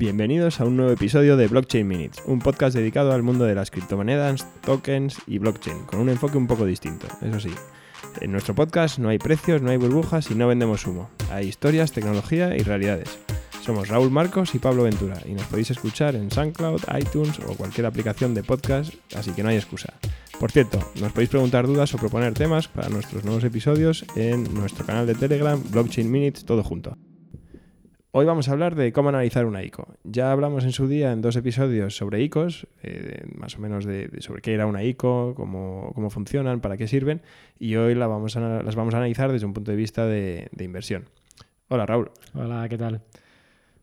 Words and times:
Bienvenidos 0.00 0.62
a 0.62 0.64
un 0.64 0.78
nuevo 0.78 0.92
episodio 0.92 1.36
de 1.36 1.46
Blockchain 1.46 1.86
Minutes, 1.86 2.22
un 2.24 2.38
podcast 2.38 2.74
dedicado 2.74 3.12
al 3.12 3.22
mundo 3.22 3.44
de 3.44 3.54
las 3.54 3.70
criptomonedas, 3.70 4.46
tokens 4.62 5.18
y 5.26 5.36
blockchain, 5.36 5.84
con 5.84 6.00
un 6.00 6.08
enfoque 6.08 6.38
un 6.38 6.46
poco 6.46 6.64
distinto, 6.64 7.06
eso 7.20 7.38
sí. 7.38 7.50
En 8.22 8.32
nuestro 8.32 8.54
podcast 8.54 8.98
no 8.98 9.10
hay 9.10 9.18
precios, 9.18 9.60
no 9.60 9.70
hay 9.70 9.76
burbujas 9.76 10.30
y 10.30 10.34
no 10.34 10.48
vendemos 10.48 10.86
humo. 10.86 11.10
Hay 11.30 11.48
historias, 11.48 11.92
tecnología 11.92 12.56
y 12.56 12.60
realidades. 12.60 13.18
Somos 13.60 13.88
Raúl 13.88 14.10
Marcos 14.10 14.54
y 14.54 14.58
Pablo 14.58 14.84
Ventura 14.84 15.18
y 15.26 15.32
nos 15.32 15.44
podéis 15.44 15.70
escuchar 15.70 16.14
en 16.14 16.30
SoundCloud, 16.30 16.80
iTunes 16.98 17.38
o 17.46 17.54
cualquier 17.54 17.84
aplicación 17.84 18.32
de 18.32 18.42
podcast, 18.42 18.94
así 19.14 19.32
que 19.32 19.42
no 19.42 19.50
hay 19.50 19.56
excusa. 19.56 19.92
Por 20.38 20.50
cierto, 20.50 20.78
nos 20.98 21.12
podéis 21.12 21.28
preguntar 21.28 21.66
dudas 21.66 21.92
o 21.92 21.98
proponer 21.98 22.32
temas 22.32 22.68
para 22.68 22.88
nuestros 22.88 23.22
nuevos 23.22 23.44
episodios 23.44 24.06
en 24.16 24.44
nuestro 24.54 24.86
canal 24.86 25.06
de 25.06 25.14
Telegram, 25.14 25.62
Blockchain 25.70 26.10
Minutes, 26.10 26.46
todo 26.46 26.62
junto. 26.62 26.96
Hoy 28.12 28.26
vamos 28.26 28.48
a 28.48 28.52
hablar 28.52 28.74
de 28.74 28.92
cómo 28.92 29.10
analizar 29.10 29.46
una 29.46 29.62
ICO. 29.62 29.86
Ya 30.02 30.32
hablamos 30.32 30.64
en 30.64 30.72
su 30.72 30.88
día 30.88 31.12
en 31.12 31.22
dos 31.22 31.36
episodios 31.36 31.94
sobre 31.94 32.20
ICOs, 32.22 32.66
eh, 32.82 33.22
más 33.36 33.56
o 33.56 33.60
menos 33.60 33.84
de, 33.84 34.10
sobre 34.18 34.42
qué 34.42 34.52
era 34.52 34.66
una 34.66 34.82
ICO, 34.82 35.34
cómo, 35.36 35.92
cómo, 35.94 36.10
funcionan, 36.10 36.60
para 36.60 36.76
qué 36.76 36.88
sirven, 36.88 37.22
y 37.60 37.76
hoy 37.76 37.94
las 37.94 38.08
vamos 38.08 38.36
a 38.36 38.96
analizar 38.96 39.30
desde 39.30 39.46
un 39.46 39.52
punto 39.52 39.70
de 39.70 39.76
vista 39.76 40.06
de, 40.06 40.50
inversión. 40.58 41.04
Hola 41.68 41.86
Raúl. 41.86 42.10
Hola, 42.34 42.68
¿qué 42.68 42.76
tal? 42.76 43.00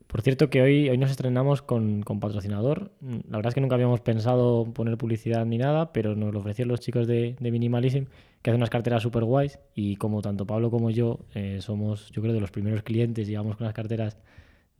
Por 0.06 0.20
cierto 0.20 0.50
que 0.50 0.60
hoy, 0.60 0.90
hoy 0.90 0.98
nos 0.98 1.10
estrenamos 1.10 1.62
con, 1.62 2.02
patrocinador. 2.02 2.90
La 3.00 3.38
verdad 3.38 3.48
es 3.48 3.54
que 3.54 3.62
nunca 3.62 3.76
habíamos 3.76 4.02
pensado 4.02 4.66
poner 4.74 4.98
publicidad 4.98 5.46
ni 5.46 5.56
nada, 5.56 5.90
pero 5.94 6.14
nos 6.14 6.34
lo 6.34 6.40
ofrecieron 6.40 6.68
los 6.68 6.80
chicos 6.80 7.06
de, 7.06 7.34
Minimalism, 7.40 8.04
que 8.42 8.50
hacen 8.50 8.60
unas 8.60 8.70
carteras 8.70 9.02
súper 9.02 9.24
guays. 9.24 9.58
Y 9.74 9.96
como 9.96 10.22
tanto 10.22 10.46
Pablo 10.46 10.70
como 10.70 10.90
yo 10.90 11.20
eh, 11.34 11.58
somos, 11.60 12.10
yo 12.10 12.22
creo, 12.22 12.34
de 12.34 12.40
los 12.40 12.50
primeros 12.50 12.82
clientes, 12.82 13.28
llevamos 13.28 13.56
con 13.56 13.66
las 13.66 13.74
carteras 13.74 14.18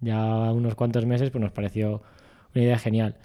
ya 0.00 0.52
unos 0.52 0.74
cuantos 0.74 1.06
meses, 1.06 1.30
pues 1.30 1.42
nos 1.42 1.52
pareció 1.52 2.02
una 2.54 2.64
idea 2.64 2.78
genial. 2.78 3.16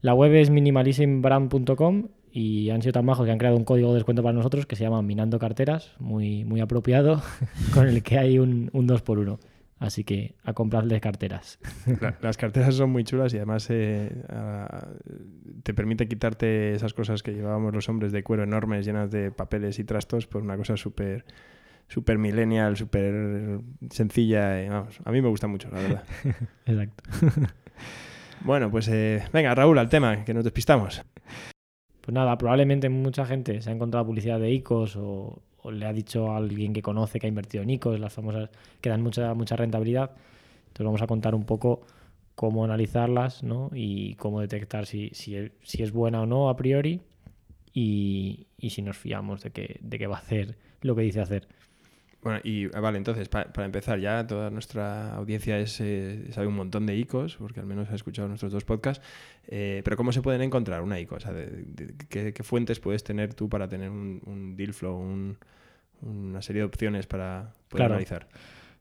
La 0.00 0.14
web 0.14 0.34
es 0.34 0.50
minimalismbrand.com 0.50 2.08
y 2.32 2.70
han 2.70 2.80
sido 2.82 2.92
tan 2.92 3.04
majos 3.04 3.26
que 3.26 3.32
han 3.32 3.38
creado 3.38 3.56
un 3.56 3.64
código 3.64 3.88
de 3.88 3.96
descuento 3.96 4.22
para 4.22 4.32
nosotros 4.32 4.66
que 4.66 4.76
se 4.76 4.84
llama 4.84 5.02
Minando 5.02 5.38
Carteras, 5.38 5.92
muy, 5.98 6.44
muy 6.44 6.60
apropiado, 6.60 7.22
con 7.74 7.88
el 7.88 8.02
que 8.02 8.18
hay 8.18 8.38
un, 8.38 8.70
un 8.72 8.88
2x1. 8.88 9.38
Así 9.80 10.04
que 10.04 10.34
a 10.44 10.52
comprarles 10.52 11.00
carteras. 11.00 11.58
las 12.20 12.36
carteras 12.36 12.74
son 12.74 12.90
muy 12.90 13.02
chulas 13.02 13.32
y 13.32 13.38
además 13.38 13.66
eh, 13.70 14.12
te 15.62 15.72
permite 15.72 16.06
quitarte 16.06 16.74
esas 16.74 16.92
cosas 16.92 17.22
que 17.22 17.32
llevábamos 17.32 17.74
los 17.74 17.88
hombres 17.88 18.12
de 18.12 18.22
cuero 18.22 18.42
enormes, 18.42 18.84
llenas 18.84 19.10
de 19.10 19.32
papeles 19.32 19.78
y 19.78 19.84
trastos, 19.84 20.26
por 20.26 20.42
una 20.42 20.58
cosa 20.58 20.76
súper 20.76 21.24
super 21.88 22.18
millennial, 22.18 22.76
súper 22.76 23.60
sencilla. 23.90 24.84
a 25.04 25.10
mí 25.10 25.22
me 25.22 25.28
gusta 25.28 25.48
mucho, 25.48 25.70
la 25.70 25.80
verdad. 25.80 26.04
Exacto. 26.66 27.02
bueno, 28.44 28.70
pues 28.70 28.86
eh, 28.88 29.24
venga, 29.32 29.54
Raúl, 29.54 29.78
al 29.78 29.88
tema, 29.88 30.24
que 30.24 30.32
nos 30.32 30.44
despistamos. 30.44 31.02
Pues 32.00 32.14
nada, 32.14 32.36
probablemente 32.38 32.88
mucha 32.90 33.24
gente 33.24 33.60
se 33.60 33.70
ha 33.70 33.72
encontrado 33.72 34.06
publicidad 34.06 34.38
de 34.38 34.52
ICOs 34.52 34.96
o, 34.96 35.42
o 35.62 35.70
le 35.70 35.86
ha 35.86 35.92
dicho 35.92 36.30
a 36.30 36.36
alguien 36.36 36.72
que 36.72 36.82
conoce 36.82 37.18
que 37.18 37.26
ha 37.26 37.28
invertido 37.28 37.62
en 37.62 37.70
ICOs, 37.70 38.00
las 38.00 38.12
famosas 38.12 38.50
que 38.80 38.90
dan 38.90 39.02
mucha, 39.02 39.34
mucha 39.34 39.56
rentabilidad. 39.56 40.10
Entonces 40.68 40.84
vamos 40.84 41.02
a 41.02 41.06
contar 41.06 41.34
un 41.34 41.44
poco 41.44 41.82
cómo 42.34 42.64
analizarlas 42.64 43.42
¿no? 43.42 43.70
y 43.74 44.14
cómo 44.14 44.40
detectar 44.40 44.86
si, 44.86 45.10
si, 45.12 45.50
si, 45.62 45.82
es 45.82 45.92
buena 45.92 46.22
o 46.22 46.26
no 46.26 46.48
a 46.48 46.56
priori 46.56 47.00
y, 47.74 48.46
y 48.56 48.70
si 48.70 48.82
nos 48.82 48.96
fiamos 48.96 49.42
de 49.42 49.50
que, 49.50 49.78
de 49.82 49.98
que 49.98 50.06
va 50.06 50.16
a 50.16 50.20
hacer 50.20 50.56
lo 50.80 50.96
que 50.96 51.02
dice 51.02 51.20
hacer. 51.20 51.48
Bueno, 52.22 52.40
y 52.44 52.66
ah, 52.74 52.80
vale, 52.80 52.98
entonces, 52.98 53.28
para 53.28 53.64
empezar, 53.64 53.98
ya 53.98 54.26
toda 54.26 54.50
nuestra 54.50 55.14
audiencia 55.14 55.58
es, 55.58 55.80
eh, 55.80 56.26
sabe 56.32 56.46
un 56.46 56.54
montón 56.54 56.84
de 56.84 56.94
ICOs, 56.96 57.36
porque 57.36 57.60
al 57.60 57.66
menos 57.66 57.88
ha 57.90 57.94
escuchado 57.94 58.28
nuestros 58.28 58.52
dos 58.52 58.64
podcasts, 58.64 59.02
eh, 59.48 59.80
pero 59.84 59.96
¿cómo 59.96 60.12
se 60.12 60.20
pueden 60.20 60.42
encontrar 60.42 60.82
una 60.82 61.00
ICO? 61.00 61.14
O 61.14 61.20
sea, 61.20 61.32
¿qué, 62.10 62.34
fuentes 62.42 62.78
puedes 62.78 63.04
tener 63.04 63.32
tú 63.32 63.48
para 63.48 63.68
tener 63.68 63.88
un, 63.88 64.54
deal 64.54 64.74
flow, 64.74 64.98
una 66.02 66.42
serie 66.42 66.60
de 66.60 66.66
opciones 66.66 67.06
para 67.06 67.52
poder 67.68 67.86
analizar? 67.86 68.28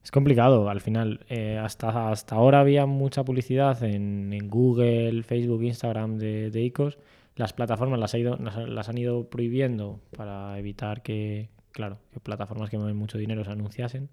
Es 0.03 0.11
complicado, 0.11 0.69
al 0.69 0.81
final. 0.81 1.25
Eh, 1.29 1.57
hasta, 1.57 2.11
hasta 2.11 2.35
ahora 2.35 2.59
había 2.59 2.85
mucha 2.85 3.23
publicidad 3.23 3.81
en, 3.83 4.49
Google, 4.49 5.23
Facebook, 5.23 5.63
Instagram 5.63 6.17
de, 6.17 6.51
de 6.51 6.61
ICOs. 6.61 6.97
Las 7.35 7.53
plataformas 7.53 7.99
las, 8.01 8.13
ha 8.13 8.17
ido, 8.17 8.37
las 8.37 8.89
han 8.89 8.97
ido 8.97 9.29
prohibiendo 9.29 10.01
para 10.11 10.59
evitar 10.59 11.01
que, 11.01 11.47
claro, 11.71 11.97
que 12.11 12.19
plataformas 12.19 12.69
que 12.69 12.77
mueven 12.77 12.97
mucho 12.97 13.17
dinero 13.17 13.43
se 13.43 13.51
anunciasen. 13.51 14.09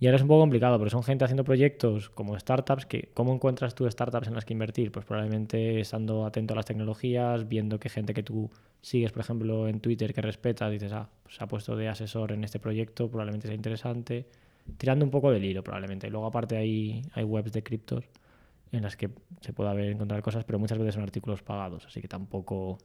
Y 0.00 0.06
ahora 0.06 0.16
es 0.16 0.22
un 0.22 0.28
poco 0.28 0.40
complicado, 0.40 0.76
pero 0.78 0.90
son 0.90 1.02
gente 1.04 1.24
haciendo 1.24 1.44
proyectos 1.44 2.10
como 2.10 2.38
startups, 2.38 2.84
que 2.84 3.10
¿cómo 3.14 3.32
encuentras 3.32 3.74
tú 3.74 3.88
startups 3.88 4.26
en 4.28 4.34
las 4.34 4.44
que 4.44 4.52
invertir? 4.52 4.90
Pues 4.90 5.06
probablemente 5.06 5.80
estando 5.80 6.26
atento 6.26 6.52
a 6.54 6.56
las 6.56 6.66
tecnologías, 6.66 7.48
viendo 7.48 7.78
que 7.78 7.88
gente 7.88 8.12
que 8.12 8.22
tú 8.22 8.50
sigues, 8.82 9.12
por 9.12 9.20
ejemplo, 9.20 9.68
en 9.68 9.80
Twitter, 9.80 10.12
que 10.12 10.20
respetas, 10.20 10.70
dices, 10.70 10.92
ah, 10.92 11.08
pues 11.22 11.36
se 11.36 11.44
ha 11.44 11.46
puesto 11.46 11.76
de 11.76 11.88
asesor 11.88 12.32
en 12.32 12.44
este 12.44 12.58
proyecto, 12.58 13.08
probablemente 13.08 13.46
sea 13.46 13.54
interesante. 13.54 14.26
Tirando 14.76 15.04
un 15.04 15.10
poco 15.10 15.30
del 15.30 15.44
hilo, 15.44 15.62
probablemente. 15.62 16.08
Y 16.08 16.10
luego, 16.10 16.26
aparte, 16.26 16.56
hay, 16.56 17.02
webs 17.16 17.52
de 17.52 17.62
criptos 17.62 18.04
en 18.72 18.82
las 18.82 18.96
que 18.96 19.10
se 19.40 19.52
puede 19.52 19.70
haber 19.70 19.90
encontrar 19.90 20.20
cosas, 20.22 20.44
pero 20.44 20.58
muchas 20.58 20.78
veces 20.78 20.94
son 20.94 21.04
artículos 21.04 21.42
pagados, 21.42 21.86
así 21.86 22.00
que 22.00 22.08
tampoco 22.08 22.78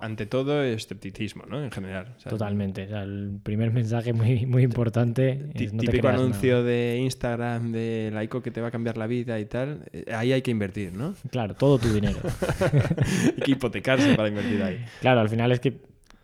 ante 0.00 0.26
todo, 0.26 0.62
escepticismo, 0.62 1.44
¿no? 1.46 1.62
En 1.62 1.70
general. 1.70 2.14
Totalmente. 2.28 2.84
el 2.84 3.38
primer 3.42 3.72
mensaje 3.72 4.12
muy, 4.12 4.46
muy 4.46 4.62
importante. 4.62 5.50
Es 5.54 5.72
no 5.72 5.80
típico 5.80 6.08
anuncio 6.08 6.62
de 6.62 6.98
Instagram 7.02 7.72
de 7.72 8.10
laico 8.12 8.42
que 8.42 8.50
te 8.50 8.60
va 8.60 8.68
a 8.68 8.70
cambiar 8.70 8.96
la 8.96 9.06
vida 9.06 9.38
y 9.38 9.46
tal. 9.46 9.84
Eh, 9.92 10.04
ahí 10.14 10.32
hay 10.32 10.42
que 10.42 10.50
invertir, 10.50 10.92
¿no? 10.92 11.14
Claro, 11.30 11.54
todo 11.54 11.78
tu 11.78 11.92
dinero. 11.92 12.18
hay 13.36 13.42
que 13.42 13.50
hipotecarse 13.52 14.14
para 14.14 14.28
invertir 14.28 14.62
ahí. 14.62 14.84
Claro, 15.00 15.20
al 15.20 15.28
final 15.28 15.52
es 15.52 15.60
que 15.60 15.80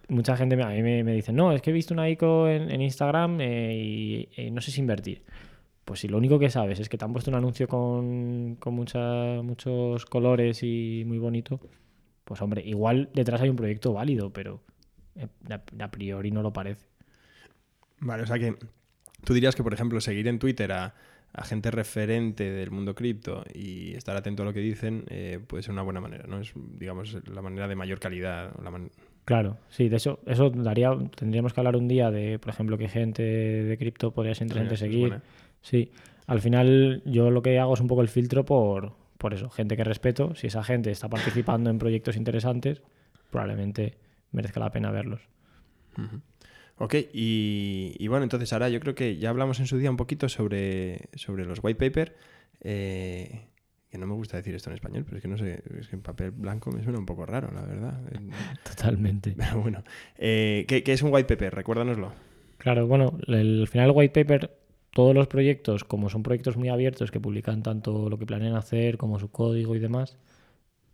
mucha 0.09 0.37
gente 0.37 0.61
a 0.62 0.69
mí 0.69 0.83
me, 0.83 1.12
dice, 1.12 1.33
no, 1.33 1.53
es 1.53 1.62
que 1.62 1.71
he 1.71 1.73
visto 1.73 1.94
una 1.94 2.09
ICO 2.09 2.49
en, 2.49 2.81
Instagram 2.81 3.39
eh, 3.41 4.29
y, 4.37 4.50
no 4.50 4.61
sé 4.61 4.71
si 4.71 4.81
invertir. 4.81 5.23
Pues 5.84 6.00
si 6.00 6.09
lo 6.09 6.17
único 6.17 6.39
que 6.39 6.49
sabes 6.49 6.79
es 6.79 6.89
que 6.89 6.97
te 6.97 7.05
han 7.05 7.12
puesto 7.12 7.31
un 7.31 7.37
anuncio 7.37 7.67
con, 7.67 8.56
con 8.56 8.75
muchos 8.75 10.06
colores 10.06 10.62
y 10.62 11.03
muy 11.06 11.19
bonito, 11.19 11.61
pues 12.25 12.41
hombre, 12.43 12.62
igual 12.65 13.10
detrás 13.15 13.41
hay 13.41 13.49
un 13.49 13.56
proyecto 13.56 13.93
válido, 13.93 14.33
pero 14.33 14.60
eh, 15.16 15.28
a, 15.81 15.91
priori 15.91 16.31
no 16.31 16.43
lo 16.43 16.53
parece. 16.53 16.87
Vale, 18.00 18.22
o 18.22 18.27
sea 18.27 18.38
que 18.38 18.56
tú 19.25 19.34
dirías 19.34 19.55
que, 19.55 19.62
por 19.62 19.75
ejemplo, 19.75 20.00
seguir 20.00 20.28
en 20.28 20.38
Twitter 20.38 20.72
a, 20.72 20.94
gente 21.44 21.71
referente 21.71 22.44
del 22.50 22.71
mundo 22.71 22.94
cripto 22.94 23.43
y 23.55 23.94
estar 23.94 24.15
atento 24.15 24.43
a 24.43 24.47
lo 24.47 24.53
que 24.53 24.61
dicen 24.61 25.05
eh, 25.09 25.41
puede 25.47 25.62
ser 25.62 25.72
una 25.72 25.81
buena 25.81 25.99
manera, 25.99 26.27
¿no? 26.28 26.38
Es, 26.38 26.53
digamos, 26.55 27.16
la 27.27 27.41
manera 27.41 27.66
de 27.69 27.75
mayor 27.75 28.00
calidad. 28.00 28.53
Claro, 29.25 29.56
sí, 29.71 29.88
de 29.88 29.97
eso, 29.97 30.21
eso 30.27 30.50
daría, 30.50 30.91
tendríamos 31.16 31.55
que 31.55 31.61
hablar 31.61 31.77
un 31.77 31.88
día 31.88 32.11
de, 32.11 32.38
por 32.38 32.50
ejemplo, 32.50 32.77
qué 32.77 32.88
gente 32.88 33.22
de 33.22 33.78
cripto 33.78 34.12
podría 34.12 34.34
ser 34.34 34.49
interesante 34.49 34.77
seguir. 34.77 35.22
Sí, 35.62 35.91
al 36.27 36.43
final 36.43 37.03
yo 37.06 37.31
lo 37.31 37.41
que 37.41 37.59
hago 37.59 37.72
es 37.72 37.81
un 37.81 37.87
poco 37.87 38.03
el 38.03 38.09
filtro 38.09 38.44
por, 38.44 38.93
por 39.22 39.34
eso, 39.34 39.49
gente 39.50 39.77
que 39.77 39.84
respeto, 39.84 40.34
si 40.34 40.49
esa 40.49 40.65
gente 40.65 40.91
está 40.91 41.09
participando 41.09 41.71
en 41.71 41.78
proyectos 41.78 42.16
interesantes, 42.16 42.83
probablemente 43.31 43.97
merezca 44.33 44.59
la 44.59 44.72
pena 44.72 44.91
verlos. 44.91 45.21
Ok, 46.77 46.97
y, 47.12 48.09
bueno, 48.09 48.25
entonces 48.25 48.53
ahora 48.53 48.69
yo 48.69 48.81
creo 48.81 48.97
que 48.97 49.19
ya 49.19 49.31
hablamos 49.31 49.61
en 49.61 49.69
su 49.69 49.78
día 49.78 49.91
un 49.91 49.97
poquito 49.97 50.28
sobre, 50.28 51.09
sobre 51.15 51.44
los 51.44 51.61
white 51.62 51.78
paper. 51.78 52.16
Eh, 52.62 53.47
que 53.88 53.99
no 53.99 54.09
me 54.09 54.15
gusta 54.15 54.38
decir 54.38 54.56
esto 54.56 54.71
en 54.71 54.75
español, 54.75 55.05
pero 55.05 55.19
es 55.19 55.22
que 55.22 55.28
no 55.28 55.38
sé, 55.38 55.62
es 55.78 55.87
que 55.87 55.94
en 55.94 56.03
papel 56.03 56.32
blanco 56.32 56.72
me 56.72 56.82
suena 56.82 56.99
un 56.99 57.06
poco 57.06 57.25
raro, 57.25 57.53
la 57.55 57.62
verdad. 57.62 58.00
Totalmente. 58.65 59.34
Pero 59.37 59.61
bueno, 59.61 59.84
eh, 60.16 60.65
¿qué, 60.66 60.82
¿qué, 60.82 60.94
es 60.94 61.03
un 61.03 61.12
white 61.12 61.28
paper? 61.28 61.55
Recuérdanoslo. 61.55 62.12
Claro, 62.59 62.87
bueno, 62.87 63.19
el 63.28 63.69
final 63.69 63.91
el 63.91 63.97
white 63.97 64.25
paper 64.25 64.62
todos 64.92 65.14
los 65.14 65.26
proyectos, 65.26 65.84
como 65.84 66.11
son 66.11 66.22
proyectos 66.22 66.56
muy 66.56 66.69
abiertos 66.69 67.11
que 67.11 67.20
publican 67.20 67.62
tanto 67.62 68.11
lo 68.11 68.19
que 68.19 68.26
planean 68.26 68.55
hacer 68.56 68.99
como 68.99 69.19
su 69.19 69.31
código 69.31 69.75
y 69.75 69.78
demás, 69.78 70.19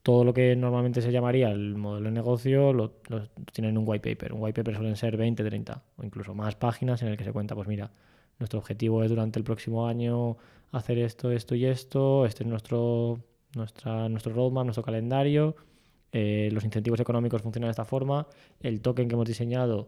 todo 0.02 0.24
lo 0.24 0.32
que 0.32 0.56
normalmente 0.56 1.02
se 1.02 1.12
llamaría 1.12 1.50
el 1.50 1.76
modelo 1.76 2.06
de 2.06 2.12
negocio 2.12 2.72
lo, 2.72 2.92
tienen 3.52 3.72
en 3.72 3.78
un 3.78 3.84
white 3.86 4.08
paper. 4.08 4.32
Un 4.32 4.42
white 4.42 4.62
paper 4.62 4.76
suelen 4.76 4.96
ser 4.96 5.16
20, 5.16 5.44
30 5.44 5.82
o 5.96 6.04
incluso 6.04 6.34
más 6.34 6.54
páginas 6.54 7.02
en 7.02 7.08
el 7.08 7.16
que 7.16 7.24
se 7.24 7.32
cuenta, 7.32 7.54
pues 7.54 7.68
mira, 7.68 7.90
nuestro 8.38 8.60
objetivo 8.60 9.02
es 9.02 9.10
durante 9.10 9.38
el 9.38 9.44
próximo 9.44 9.86
año 9.86 10.36
hacer 10.72 10.98
esto, 10.98 11.32
esto 11.32 11.54
y 11.56 11.66
esto, 11.66 12.24
este 12.24 12.44
es 12.44 12.48
nuestro, 12.48 13.18
nuestra, 13.54 14.08
nuestro 14.08 14.32
roadmap, 14.32 14.64
nuestro 14.64 14.84
calendario, 14.84 15.56
eh, 16.12 16.48
los 16.52 16.64
incentivos 16.64 17.00
económicos 17.00 17.42
funcionan 17.42 17.68
de 17.68 17.72
esta 17.72 17.84
forma, 17.84 18.28
el 18.60 18.80
token 18.80 19.08
que 19.08 19.14
hemos 19.14 19.26
diseñado 19.26 19.86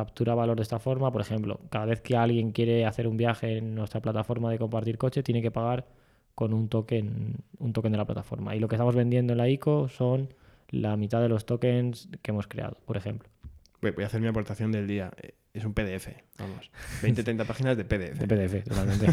captura 0.00 0.34
valor 0.34 0.56
de 0.56 0.62
esta 0.62 0.78
forma. 0.78 1.12
Por 1.12 1.20
ejemplo, 1.20 1.60
cada 1.70 1.84
vez 1.84 2.00
que 2.00 2.16
alguien 2.16 2.52
quiere 2.52 2.86
hacer 2.86 3.06
un 3.06 3.16
viaje 3.16 3.58
en 3.58 3.74
nuestra 3.74 4.00
plataforma 4.00 4.50
de 4.50 4.58
compartir 4.58 4.96
coche, 4.96 5.22
tiene 5.22 5.42
que 5.42 5.50
pagar 5.50 5.86
con 6.34 6.54
un 6.54 6.68
token, 6.68 7.36
un 7.58 7.72
token 7.72 7.92
de 7.92 7.98
la 7.98 8.06
plataforma. 8.06 8.56
Y 8.56 8.60
lo 8.60 8.68
que 8.68 8.76
estamos 8.76 8.94
vendiendo 8.94 9.34
en 9.34 9.38
la 9.38 9.48
ICO 9.48 9.88
son 9.88 10.32
la 10.70 10.96
mitad 10.96 11.20
de 11.20 11.28
los 11.28 11.44
tokens 11.44 12.08
que 12.22 12.30
hemos 12.30 12.46
creado, 12.46 12.78
por 12.86 12.96
ejemplo. 12.96 13.28
Voy 13.82 14.02
a 14.02 14.06
hacer 14.06 14.20
mi 14.20 14.28
aportación 14.28 14.72
del 14.72 14.86
día. 14.86 15.10
Es 15.52 15.64
un 15.64 15.74
PDF, 15.74 16.08
vamos. 16.38 16.70
20, 17.02 17.22
30 17.24 17.44
páginas 17.44 17.76
de 17.76 17.84
PDF. 17.84 18.18
De 18.18 18.26
PDF, 18.28 18.64
totalmente. 18.68 19.06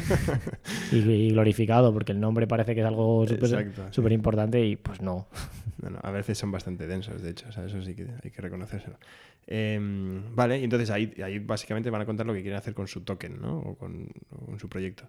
y, 0.91 0.97
y 0.97 1.29
glorificado, 1.31 1.91
porque 1.93 2.11
el 2.11 2.19
nombre 2.19 2.45
parece 2.47 2.75
que 2.75 2.81
es 2.81 2.87
algo 2.87 3.25
súper 3.91 4.11
importante 4.11 4.63
y 4.65 4.75
pues 4.75 5.01
no. 5.01 5.27
No, 5.81 5.89
no, 5.91 5.99
a 6.01 6.11
veces 6.11 6.37
son 6.37 6.51
bastante 6.51 6.87
densos, 6.87 7.21
de 7.21 7.29
hecho, 7.31 7.47
o 7.49 7.51
sea, 7.51 7.65
eso 7.65 7.81
sí 7.83 7.93
que 7.95 8.07
hay 8.23 8.31
que 8.31 8.41
reconocérselo. 8.41 8.97
Em, 9.45 10.35
vale, 10.35 10.59
y 10.59 10.63
entonces 10.63 10.89
ahí, 10.89 11.13
ahí 11.23 11.39
básicamente 11.39 11.89
van 11.89 12.01
a 12.01 12.05
contar 12.05 12.25
lo 12.25 12.33
que 12.33 12.41
quieren 12.41 12.57
hacer 12.57 12.73
con 12.73 12.87
su 12.87 13.01
token, 13.01 13.39
¿no? 13.41 13.59
O 13.59 13.75
con, 13.75 14.07
o 14.31 14.45
con 14.47 14.59
su 14.59 14.67
proyecto. 14.69 15.07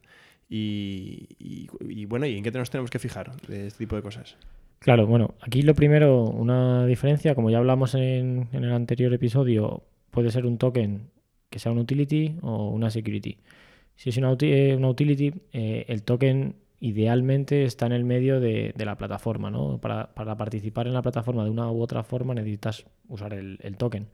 Y, 0.49 1.27
y- 1.39 1.69
y 1.89 2.05
bueno, 2.07 2.27
¿y 2.27 2.37
en 2.37 2.43
qué 2.45 2.51
nos 2.51 2.71
tenemos 2.71 2.91
que 2.91 2.99
fijar 2.99 3.35
de 3.49 3.67
este 3.67 3.79
tipo 3.85 3.97
de 3.97 4.03
cosas? 4.03 4.37
Claro, 4.79 5.07
bueno, 5.07 5.35
aquí 5.41 5.63
lo 5.63 5.75
primero, 5.75 6.23
una 6.25 6.87
diferencia, 6.87 7.35
como 7.35 7.51
ya 7.51 7.59
hablamos 7.59 7.95
en, 7.95 8.49
en 8.53 8.65
el 8.65 8.73
anterior 8.73 9.13
episodio, 9.13 9.83
puede 10.11 10.31
ser 10.31 10.47
un 10.47 10.57
token 10.57 11.11
que 11.51 11.59
sea 11.59 11.73
un 11.73 11.79
utility 11.79 12.37
o 12.43 12.69
una 12.71 12.91
security. 12.91 13.39
Si 13.97 14.11
es 14.11 14.17
una, 14.17 14.37
eh, 14.41 14.79
utility, 14.81 15.33
eh, 15.53 15.85
el 15.89 16.03
token 16.03 16.55
idealmente 16.81 17.65
está 17.65 17.87
en 17.87 17.93
el 17.93 18.05
medio 18.05 18.41
de, 18.41 18.73
la 18.77 18.97
plataforma, 18.97 19.51
¿no? 19.51 19.79
Para, 19.81 20.13
participar 20.15 20.87
en 20.87 20.95
la 20.95 21.03
plataforma 21.03 21.45
de 21.45 21.51
una 21.51 21.71
u 21.71 21.83
otra 21.83 22.05
forma 22.05 22.35
necesitas 22.35 22.87
usar 23.09 23.35
el, 23.35 23.77
token. 23.77 24.07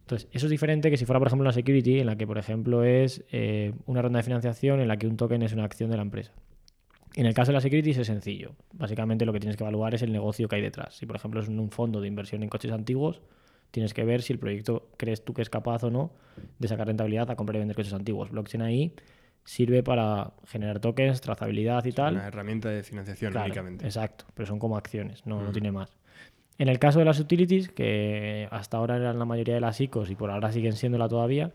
Entonces, 0.00 0.28
eso 0.32 0.46
es 0.46 0.50
diferente 0.50 0.90
que 0.90 0.98
si 0.98 1.06
fuera, 1.06 1.18
por 1.18 1.28
ejemplo, 1.28 1.44
una 1.44 1.52
security 1.52 2.00
en 2.00 2.06
la 2.06 2.16
que, 2.16 2.26
por 2.26 2.36
ejemplo, 2.36 2.84
es 2.84 3.24
eh, 3.32 3.72
una 3.86 4.02
ronda 4.02 4.18
de 4.18 4.24
financiación 4.24 4.80
en 4.80 4.88
la 4.88 4.98
que 4.98 5.06
un 5.06 5.16
token 5.16 5.42
es 5.42 5.54
una 5.54 5.64
acción 5.64 5.90
de 5.90 5.96
la 5.96 6.02
empresa. 6.02 6.32
En 7.14 7.26
el 7.26 7.32
caso 7.32 7.52
de 7.52 7.54
la 7.54 7.60
securities 7.60 7.96
es 7.96 8.08
sencillo. 8.08 8.56
Básicamente 8.72 9.24
lo 9.24 9.32
que 9.32 9.40
tienes 9.40 9.56
que 9.56 9.62
evaluar 9.62 9.94
es 9.94 10.02
el 10.02 10.12
negocio 10.12 10.48
que 10.48 10.56
hay 10.56 10.62
detrás. 10.62 10.96
Si, 10.96 11.06
por 11.06 11.16
ejemplo, 11.16 11.40
es 11.40 11.48
un 11.48 11.70
fondo 11.70 12.02
de 12.02 12.08
inversión 12.08 12.42
en 12.42 12.50
coches 12.50 12.72
antiguos, 12.72 13.22
tienes 13.74 13.92
que 13.92 14.04
ver 14.04 14.22
si 14.22 14.32
el 14.32 14.38
proyecto 14.38 14.88
crees 14.96 15.24
tú 15.24 15.34
que 15.34 15.42
es 15.42 15.50
capaz 15.50 15.82
o 15.82 15.90
no 15.90 16.12
de 16.60 16.68
sacar 16.68 16.86
rentabilidad 16.86 17.28
a 17.28 17.34
comprar 17.34 17.56
y 17.56 17.58
vender 17.58 17.74
coches 17.76 17.92
antiguos. 17.92 18.30
Blockchain 18.30 18.62
ahí 18.62 18.94
sirve 19.44 19.82
para 19.82 20.32
generar 20.46 20.78
tokens, 20.78 21.20
trazabilidad 21.20 21.84
y 21.84 21.90
tal. 21.92 22.14
Una 22.14 22.28
herramienta 22.28 22.68
de 22.70 22.84
financiación 22.84 23.32
Claro, 23.32 23.46
únicamente. 23.46 23.84
Exacto, 23.84 24.26
pero 24.34 24.46
son 24.46 24.60
como 24.60 24.76
acciones, 24.76 25.26
no, 25.26 25.42
no 25.42 25.50
Mm. 25.50 25.52
tiene 25.52 25.72
más. 25.72 25.90
En 26.56 26.68
el 26.68 26.78
caso 26.78 27.00
de 27.00 27.04
las 27.04 27.18
utilities, 27.18 27.68
que 27.68 28.46
hasta 28.52 28.76
ahora 28.76 28.96
eran 28.96 29.18
la 29.18 29.24
mayoría 29.24 29.54
de 29.54 29.60
las 29.60 29.80
ICOs 29.80 30.08
y 30.10 30.14
por 30.14 30.30
ahora 30.30 30.52
siguen 30.52 30.74
siéndola 30.74 31.08
todavía, 31.08 31.50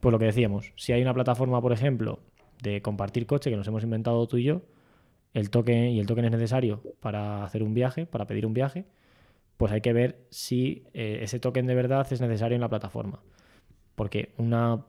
pues 0.00 0.10
lo 0.12 0.18
que 0.18 0.24
decíamos, 0.26 0.72
si 0.76 0.92
hay 0.92 1.02
una 1.02 1.14
plataforma, 1.14 1.62
por 1.62 1.72
ejemplo, 1.72 2.18
de 2.62 2.82
compartir 2.82 3.26
coche 3.26 3.48
que 3.48 3.56
nos 3.56 3.68
hemos 3.68 3.84
inventado 3.84 4.26
tú 4.26 4.36
y 4.38 4.42
yo, 4.44 4.62
el 5.34 5.50
token 5.50 5.90
y 5.90 6.00
el 6.00 6.06
token 6.06 6.24
es 6.26 6.30
necesario 6.32 6.82
para 7.00 7.44
hacer 7.44 7.62
un 7.62 7.74
viaje, 7.74 8.06
para 8.06 8.26
pedir 8.26 8.44
un 8.44 8.54
viaje, 8.54 8.84
pues 9.64 9.72
hay 9.72 9.80
que 9.80 9.94
ver 9.94 10.26
si 10.28 10.82
eh, 10.92 11.20
ese 11.22 11.40
token 11.40 11.66
de 11.66 11.74
verdad 11.74 12.06
es 12.10 12.20
necesario 12.20 12.54
en 12.54 12.60
la 12.60 12.68
plataforma. 12.68 13.20
Porque 13.94 14.34
una 14.36 14.84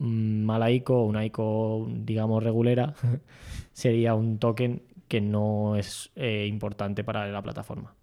mm, 0.00 0.42
mala 0.44 0.72
ICO, 0.72 1.04
una 1.04 1.24
ICO, 1.24 1.86
digamos, 1.88 2.42
regulera, 2.42 2.94
sería 3.72 4.16
un 4.16 4.40
token 4.40 4.82
que 5.06 5.20
no 5.20 5.76
es 5.76 6.10
eh, 6.16 6.46
importante 6.48 7.04
para 7.04 7.28
la 7.28 7.40
plataforma. 7.42 7.94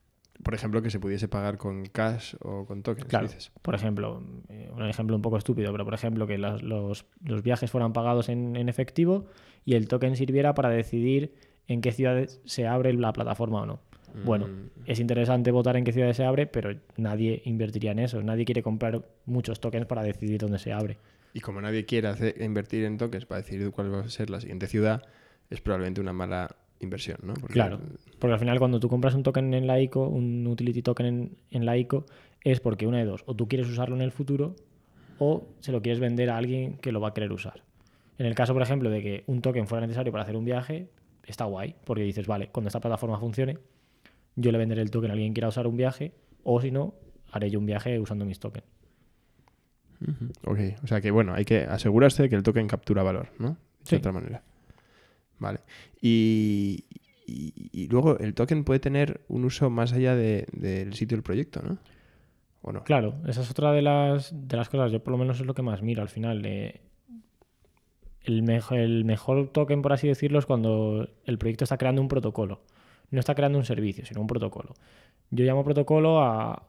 Por 0.41 0.53
ejemplo, 0.53 0.81
que 0.81 0.89
se 0.89 1.01
pudiese 1.01 1.27
pagar 1.27 1.57
con 1.57 1.85
cash 1.87 2.35
o 2.41 2.65
con 2.65 2.81
tokens, 2.81 3.07
Claro. 3.09 3.27
dices. 3.27 3.51
Por 3.61 3.75
ejemplo, 3.75 4.23
eh, 4.47 4.71
un 4.73 4.87
ejemplo 4.87 5.17
un 5.17 5.21
poco 5.21 5.35
estúpido, 5.35 5.73
pero 5.73 5.83
por 5.83 5.95
ejemplo 5.95 6.25
que 6.27 6.37
los, 6.37 6.63
los 7.25 7.43
viajes 7.43 7.69
fueran 7.69 7.91
pagados 7.91 8.29
en, 8.29 8.55
en 8.55 8.69
efectivo 8.69 9.25
y 9.65 9.73
el 9.73 9.89
token 9.89 10.15
sirviera 10.15 10.53
para 10.53 10.69
decidir 10.69 11.33
en 11.67 11.81
qué 11.81 11.91
ciudades 11.91 12.39
se 12.45 12.67
abre 12.67 12.93
la 12.93 13.11
plataforma 13.11 13.63
o 13.63 13.65
no. 13.65 13.79
Bueno, 14.23 14.47
Mm, 14.47 14.69
es 14.85 14.99
interesante 14.99 15.51
votar 15.51 15.75
en 15.77 15.83
qué 15.83 15.91
ciudades 15.91 16.15
se 16.17 16.23
abre, 16.25 16.47
pero 16.47 16.73
nadie 16.97 17.41
invertiría 17.45 17.91
en 17.91 17.99
eso. 17.99 18.21
Nadie 18.21 18.45
quiere 18.45 18.61
comprar 18.63 19.03
muchos 19.25 19.59
tokens 19.59 19.85
para 19.87 20.03
decidir 20.03 20.39
dónde 20.39 20.59
se 20.59 20.71
abre. 20.73 20.97
Y 21.33 21.41
como 21.41 21.59
nadie 21.59 21.85
quiere 21.85 22.07
hacer- 22.07 22.41
invertir 22.41 22.85
en 22.85 22.97
tokens 22.97 23.25
para 23.25 23.41
decidir 23.41 23.71
cuál 23.71 23.93
va 23.93 24.01
a 24.01 24.09
ser 24.09 24.29
la 24.29 24.39
siguiente 24.39 24.67
ciudad, 24.67 25.03
es 25.49 25.59
probablemente 25.61 26.01
una 26.01 26.13
mala 26.13 26.55
inversión, 26.79 27.17
¿no? 27.23 27.33
Porque 27.33 27.53
Claro. 27.53 27.79
Porque 28.19 28.33
al 28.33 28.39
final 28.39 28.59
cuando 28.59 28.79
tú 28.79 28.87
compras 28.89 29.15
un 29.15 29.23
token 29.23 29.53
en 29.53 29.67
la 29.67 29.79
ICO, 29.81 30.07
un 30.07 30.45
utility 30.47 30.81
token 30.81 31.05
en, 31.05 31.37
en 31.51 31.65
la 31.65 31.77
ICO, 31.77 32.05
es 32.43 32.59
porque 32.59 32.87
una 32.87 32.99
de 32.99 33.05
dos, 33.05 33.23
o 33.25 33.35
tú 33.35 33.47
quieres 33.47 33.67
usarlo 33.67 33.95
en 33.95 34.01
el 34.01 34.11
futuro 34.11 34.55
o 35.17 35.47
se 35.59 35.71
lo 35.71 35.81
quieres 35.81 35.99
vender 35.99 36.29
a 36.29 36.37
alguien 36.37 36.77
que 36.77 36.91
lo 36.91 36.99
va 37.01 37.09
a 37.09 37.13
querer 37.13 37.31
usar. 37.31 37.63
En 38.17 38.25
el 38.25 38.35
caso, 38.35 38.53
por 38.53 38.61
ejemplo, 38.61 38.89
de 38.89 39.01
que 39.01 39.23
un 39.27 39.41
token 39.41 39.67
fuera 39.67 39.85
necesario 39.85 40.11
para 40.11 40.23
hacer 40.23 40.35
un 40.37 40.45
viaje, 40.45 40.89
está 41.25 41.45
guay, 41.45 41.75
porque 41.85 42.03
dices, 42.03 42.27
vale, 42.27 42.49
cuando 42.49 42.67
esta 42.69 42.79
plataforma 42.79 43.19
funcione, 43.19 43.57
yo 44.35 44.51
le 44.51 44.57
venderé 44.57 44.81
el 44.81 44.91
token 44.91 45.09
a 45.11 45.13
alguien 45.13 45.31
que 45.31 45.35
quiera 45.35 45.47
usar 45.49 45.67
un 45.67 45.77
viaje, 45.77 46.13
o 46.43 46.59
si 46.61 46.71
no, 46.71 46.93
haré 47.31 47.49
yo 47.49 47.59
un 47.59 47.65
viaje 47.65 47.99
usando 47.99 48.25
mis 48.25 48.39
tokens. 48.39 48.65
Ok, 50.45 50.59
o 50.83 50.87
sea 50.87 51.01
que 51.01 51.09
bueno, 51.11 51.33
hay 51.33 51.45
que 51.45 51.59
asegurarse 51.63 52.23
de 52.23 52.29
que 52.29 52.35
el 52.35 52.43
token 52.43 52.67
captura 52.67 53.01
valor, 53.01 53.29
¿no? 53.39 53.51
De 53.51 53.57
Sí. 53.83 53.95
otra 53.95 54.11
manera. 54.11 54.43
Vale. 55.39 55.59
Y, 56.01 56.85
y- 57.25 57.69
y 57.71 57.87
luego 57.87 58.17
el 58.19 58.33
token 58.33 58.63
puede 58.65 58.79
tener 58.79 59.21
un 59.27 59.45
uso 59.45 59.69
más 59.69 59.93
allá 59.93 60.15
de- 60.15 60.47
del 60.51 60.93
sitio 60.93 61.15
del 61.17 61.23
proyecto, 61.23 61.61
¿no? 61.61 61.77
¿O 62.61 62.71
no? 62.71 62.83
Claro, 62.83 63.15
esa 63.27 63.41
es 63.41 63.49
otra 63.51 63.71
de 63.71 63.81
las, 63.81 64.33
de 64.47 64.57
las 64.57 64.69
cosas. 64.69 64.91
Yo 64.91 65.03
por 65.03 65.11
lo 65.11 65.17
menos 65.17 65.39
es 65.39 65.45
lo 65.45 65.53
que 65.53 65.61
más 65.61 65.81
miro 65.81 66.01
al 66.01 66.09
final. 66.09 66.45
eh, 66.45 66.81
el, 68.21 68.41
mejor, 68.43 68.79
el 68.79 69.05
mejor 69.05 69.49
token, 69.51 69.81
por 69.83 69.93
así 69.93 70.07
decirlo, 70.07 70.39
es 70.39 70.45
cuando 70.47 71.07
el 71.25 71.37
proyecto 71.37 71.63
está 71.63 71.77
creando 71.77 72.01
un 72.01 72.07
protocolo. 72.07 72.61
No 73.11 73.19
está 73.19 73.35
creando 73.35 73.57
un 73.57 73.65
servicio, 73.65 74.05
sino 74.05 74.21
un 74.21 74.27
protocolo. 74.27 74.73
Yo 75.29 75.45
llamo 75.45 75.63
protocolo 75.63 76.21
a, 76.21 76.67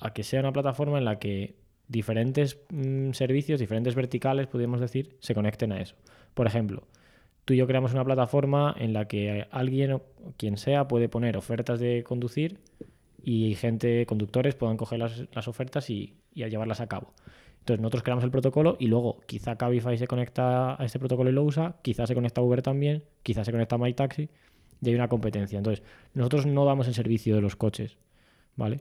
a 0.00 0.12
que 0.12 0.22
sea 0.22 0.40
una 0.40 0.52
plataforma 0.52 0.98
en 0.98 1.04
la 1.04 1.18
que 1.18 1.56
diferentes 1.88 2.58
mm, 2.70 3.12
servicios, 3.12 3.60
diferentes 3.60 3.94
verticales, 3.94 4.46
podríamos 4.46 4.80
decir, 4.80 5.16
se 5.20 5.34
conecten 5.34 5.72
a 5.72 5.80
eso. 5.80 5.94
Por 6.34 6.46
ejemplo, 6.46 6.86
tú 7.44 7.54
y 7.54 7.56
yo 7.56 7.66
creamos 7.66 7.92
una 7.92 8.04
plataforma 8.04 8.74
en 8.78 8.92
la 8.92 9.06
que 9.06 9.46
alguien 9.50 9.92
o 9.92 10.02
quien 10.36 10.56
sea 10.56 10.88
puede 10.88 11.08
poner 11.08 11.36
ofertas 11.36 11.80
de 11.80 12.02
conducir 12.04 12.58
y 13.22 13.54
gente, 13.54 14.06
conductores, 14.06 14.54
puedan 14.54 14.76
coger 14.76 14.98
las, 14.98 15.24
las 15.32 15.48
ofertas 15.48 15.90
y, 15.90 16.14
y 16.34 16.44
llevarlas 16.48 16.80
a 16.80 16.86
cabo. 16.86 17.12
Entonces 17.60 17.80
nosotros 17.80 18.04
creamos 18.04 18.22
el 18.22 18.30
protocolo 18.30 18.76
y 18.78 18.86
luego 18.86 19.20
quizá 19.26 19.56
Cabify 19.56 19.98
se 19.98 20.06
conecta 20.06 20.80
a 20.80 20.84
este 20.84 21.00
protocolo 21.00 21.30
y 21.30 21.32
lo 21.32 21.42
usa, 21.42 21.76
quizá 21.82 22.06
se 22.06 22.14
conecta 22.14 22.40
Uber 22.40 22.62
también, 22.62 23.02
quizá 23.24 23.44
se 23.44 23.50
conecta 23.50 23.74
a 23.74 23.78
MyTaxi 23.78 24.28
y 24.80 24.88
hay 24.88 24.94
una 24.94 25.08
competencia. 25.08 25.58
Entonces 25.58 25.84
nosotros 26.14 26.46
no 26.46 26.64
damos 26.64 26.88
el 26.88 26.94
servicio 26.94 27.34
de 27.34 27.40
los 27.40 27.56
coches, 27.56 27.98
¿vale? 28.56 28.80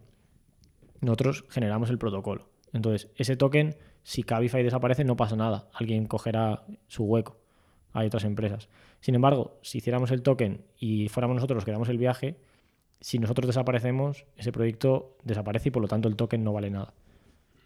Nosotros 1.01 1.45
generamos 1.49 1.89
el 1.89 1.97
protocolo. 1.97 2.49
Entonces 2.73 3.09
ese 3.15 3.35
token, 3.35 3.75
si 4.03 4.23
Cabify 4.23 4.63
desaparece, 4.63 5.03
no 5.03 5.15
pasa 5.15 5.35
nada. 5.35 5.69
Alguien 5.73 6.07
cogerá 6.07 6.63
su 6.87 7.03
hueco. 7.03 7.37
Hay 7.93 8.07
otras 8.07 8.25
empresas. 8.25 8.69
Sin 8.99 9.15
embargo, 9.15 9.57
si 9.61 9.77
hiciéramos 9.77 10.11
el 10.11 10.21
token 10.21 10.65
y 10.77 11.07
fuéramos 11.07 11.35
nosotros 11.35 11.55
los 11.55 11.65
que 11.65 11.71
damos 11.71 11.89
el 11.89 11.97
viaje, 11.97 12.37
si 12.99 13.19
nosotros 13.19 13.47
desaparecemos, 13.47 14.25
ese 14.35 14.51
proyecto 14.51 15.17
desaparece 15.23 15.69
y 15.69 15.71
por 15.71 15.81
lo 15.81 15.87
tanto 15.87 16.07
el 16.07 16.15
token 16.15 16.43
no 16.43 16.53
vale 16.53 16.69
nada. 16.69 16.93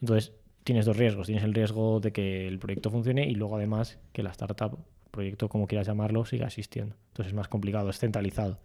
Entonces, 0.01 0.33
tienes 0.63 0.85
dos 0.85 0.97
riesgos. 0.97 1.27
Tienes 1.27 1.43
el 1.43 1.53
riesgo 1.53 1.99
de 1.99 2.11
que 2.11 2.47
el 2.47 2.59
proyecto 2.59 2.91
funcione 2.91 3.27
y 3.27 3.35
luego 3.35 3.55
además 3.55 3.99
que 4.13 4.23
la 4.23 4.31
startup, 4.31 4.77
proyecto 5.11 5.49
como 5.49 5.67
quieras 5.67 5.87
llamarlo, 5.87 6.25
siga 6.25 6.47
existiendo. 6.47 6.95
Entonces 7.09 7.31
es 7.31 7.35
más 7.35 7.47
complicado, 7.47 7.89
es 7.89 7.99
centralizado. 7.99 8.59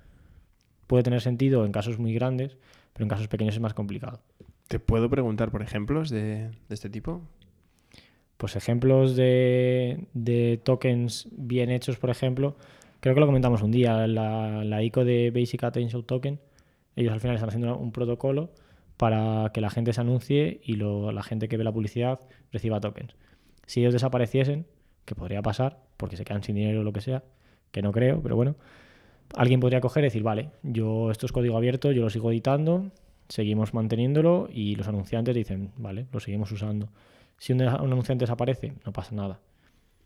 Puede 0.87 1.03
tener 1.03 1.21
sentido 1.21 1.65
en 1.65 1.73
casos 1.73 1.99
muy 1.99 2.13
grandes, 2.15 2.57
pero 2.93 3.05
en 3.05 3.09
casos 3.09 3.29
pequeños 3.29 3.55
es 3.55 3.61
más 3.61 3.75
complicado. 3.75 4.21
¿Te 4.69 4.79
puedo 4.79 5.09
preguntar 5.11 5.51
por 5.51 5.63
ejemplos 5.63 6.11
de, 6.11 6.49
de 6.51 6.75
este 6.75 6.91
tipo? 6.91 7.23
Pues 8.37 8.57
ejemplos 8.57 9.17
de, 9.17 10.07
de 10.13 10.61
tokens 10.63 11.29
bien 11.33 11.71
hechos, 11.71 11.97
por 11.99 12.11
ejemplo, 12.11 12.57
creo 13.01 13.15
que 13.15 13.21
lo 13.21 13.27
comentamos 13.27 13.63
un 13.63 13.71
día, 13.71 14.07
la, 14.07 14.65
la 14.65 14.83
ICO 14.83 15.05
de 15.05 15.31
Basic 15.31 15.63
Attention 15.65 16.03
Token, 16.05 16.41
ellos 16.97 17.13
al 17.13 17.21
final 17.21 17.37
están 17.37 17.49
haciendo 17.49 17.77
un 17.79 17.93
protocolo 17.93 18.51
para 18.97 19.51
que 19.55 19.61
la 19.61 19.71
gente 19.71 19.93
se 19.93 20.01
anuncie 20.01 20.61
y 20.65 20.75
lo- 20.75 21.13
la 21.13 21.23
gente 21.23 21.49
que 21.49 21.57
ve 21.57 21.65
la 21.65 21.73
publicidad 21.73 22.21
reciba 22.53 22.81
tokens. 22.81 23.15
Si 23.67 23.81
ellos 23.81 23.93
desapareciesen, 23.93 24.67
que 25.05 25.15
podría 25.15 25.43
pasar, 25.43 25.79
porque 25.97 26.17
se 26.17 26.25
quedan 26.25 26.43
sin 26.43 26.57
dinero 26.57 26.81
o 26.81 26.85
lo 26.85 26.93
que 26.93 27.01
sea, 27.01 27.23
que 27.71 27.83
no 27.83 27.93
creo, 27.93 28.21
pero 28.23 28.37
bueno, 28.37 28.57
alguien 29.35 29.61
podría 29.61 29.81
coger 29.81 30.05
y 30.05 30.07
decir, 30.07 30.23
vale, 30.23 30.51
yo 30.63 31.11
esto 31.11 31.27
es 31.27 31.33
código 31.33 31.57
abierto, 31.57 31.93
yo 31.93 32.03
lo 32.03 32.11
sigo 32.11 32.31
editando, 32.31 32.91
seguimos 33.29 33.75
manteniéndolo 33.75 34.49
y 34.53 34.75
los 34.77 34.87
anunciantes 34.89 35.35
dicen, 35.35 35.71
vale, 35.77 36.07
lo 36.13 36.21
seguimos 36.21 36.51
usando. 36.53 36.89
Si 37.39 37.53
un, 37.53 37.61
un 37.63 37.69
anunciante 37.69 38.25
desaparece, 38.25 38.75
no 38.85 38.93
pasa 38.93 39.15
nada, 39.15 39.41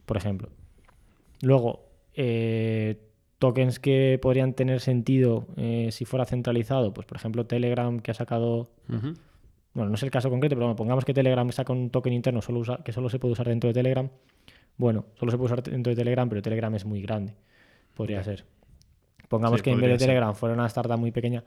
por 0.07 0.17
ejemplo. 0.17 0.49
Luego, 1.43 1.85
eh, 2.14 2.99
tokens 3.38 3.78
que 3.78 4.19
podrían 4.21 4.55
tener 4.55 4.81
sentido 4.81 5.47
eh, 5.57 5.90
si 5.93 6.05
fuera 6.05 6.25
centralizado, 6.25 6.93
pues 6.93 7.07
por 7.07 7.17
ejemplo 7.19 7.47
Telegram 7.47 8.00
que 8.00 8.11
ha 8.11 8.14
sacado, 8.14 8.71
bueno, 9.75 9.90
no 9.90 9.95
es 9.95 10.02
el 10.02 10.11
caso 10.11 10.31
concreto, 10.31 10.57
pero 10.57 10.67
bueno, 10.67 10.75
pongamos 10.76 11.05
que 11.05 11.14
Telegram 11.14 11.49
saca 11.52 11.73
un 11.73 11.90
token 11.90 12.12
interno 12.12 12.43
solo 12.43 12.61
usa- 12.61 12.83
que 12.83 12.93
solo 12.93 13.09
se 13.09 13.19
puede 13.21 13.33
usar 13.33 13.47
dentro 13.49 13.69
de 13.69 13.75
Telegram. 13.75 14.09
Bueno, 14.78 15.06
solo 15.18 15.30
se 15.32 15.37
puede 15.38 15.47
usar 15.52 15.62
dentro 15.62 15.90
de 15.90 15.97
Telegram, 15.97 16.28
pero 16.28 16.42
Telegram 16.42 16.75
es 16.75 16.85
muy 16.87 17.02
grande. 17.02 17.35
Podría 17.94 18.23
ser. 18.25 18.47
Pongamos 19.28 19.61
Sí, 19.61 19.64
que 19.64 19.70
en 19.73 19.80
vez 19.80 19.90
de 19.90 19.99
ser. 19.99 20.08
Telegram 20.08 20.35
fuera 20.35 20.54
una 20.54 20.66
startup 20.66 20.99
muy 20.99 21.12
pequeña, 21.12 21.44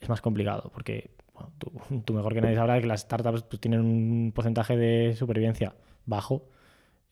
es 0.00 0.08
más 0.08 0.20
complicado, 0.20 0.70
porque 0.74 1.10
bueno, 1.34 1.52
tú, 1.58 1.72
tú 2.04 2.14
mejor 2.14 2.34
que 2.34 2.40
nadie 2.40 2.56
sabrás 2.56 2.80
que 2.80 2.86
las 2.88 3.02
startups 3.02 3.42
pues, 3.44 3.60
tienen 3.60 3.80
un 3.80 4.32
porcentaje 4.34 4.76
de 4.76 5.14
supervivencia 5.16 5.74
bajo, 6.06 6.48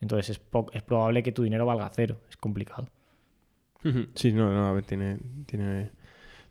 entonces 0.00 0.30
es, 0.30 0.38
po- 0.40 0.68
es 0.72 0.82
probable 0.82 1.22
que 1.22 1.32
tu 1.32 1.42
dinero 1.44 1.66
valga 1.66 1.90
cero. 1.94 2.20
Es 2.30 2.37
complicado. 2.37 2.88
Sí, 4.14 4.32
no, 4.32 4.52
no, 4.52 4.66
a 4.68 4.72
ver, 4.72 4.84
tiene, 4.84 5.18
tiene 5.46 5.90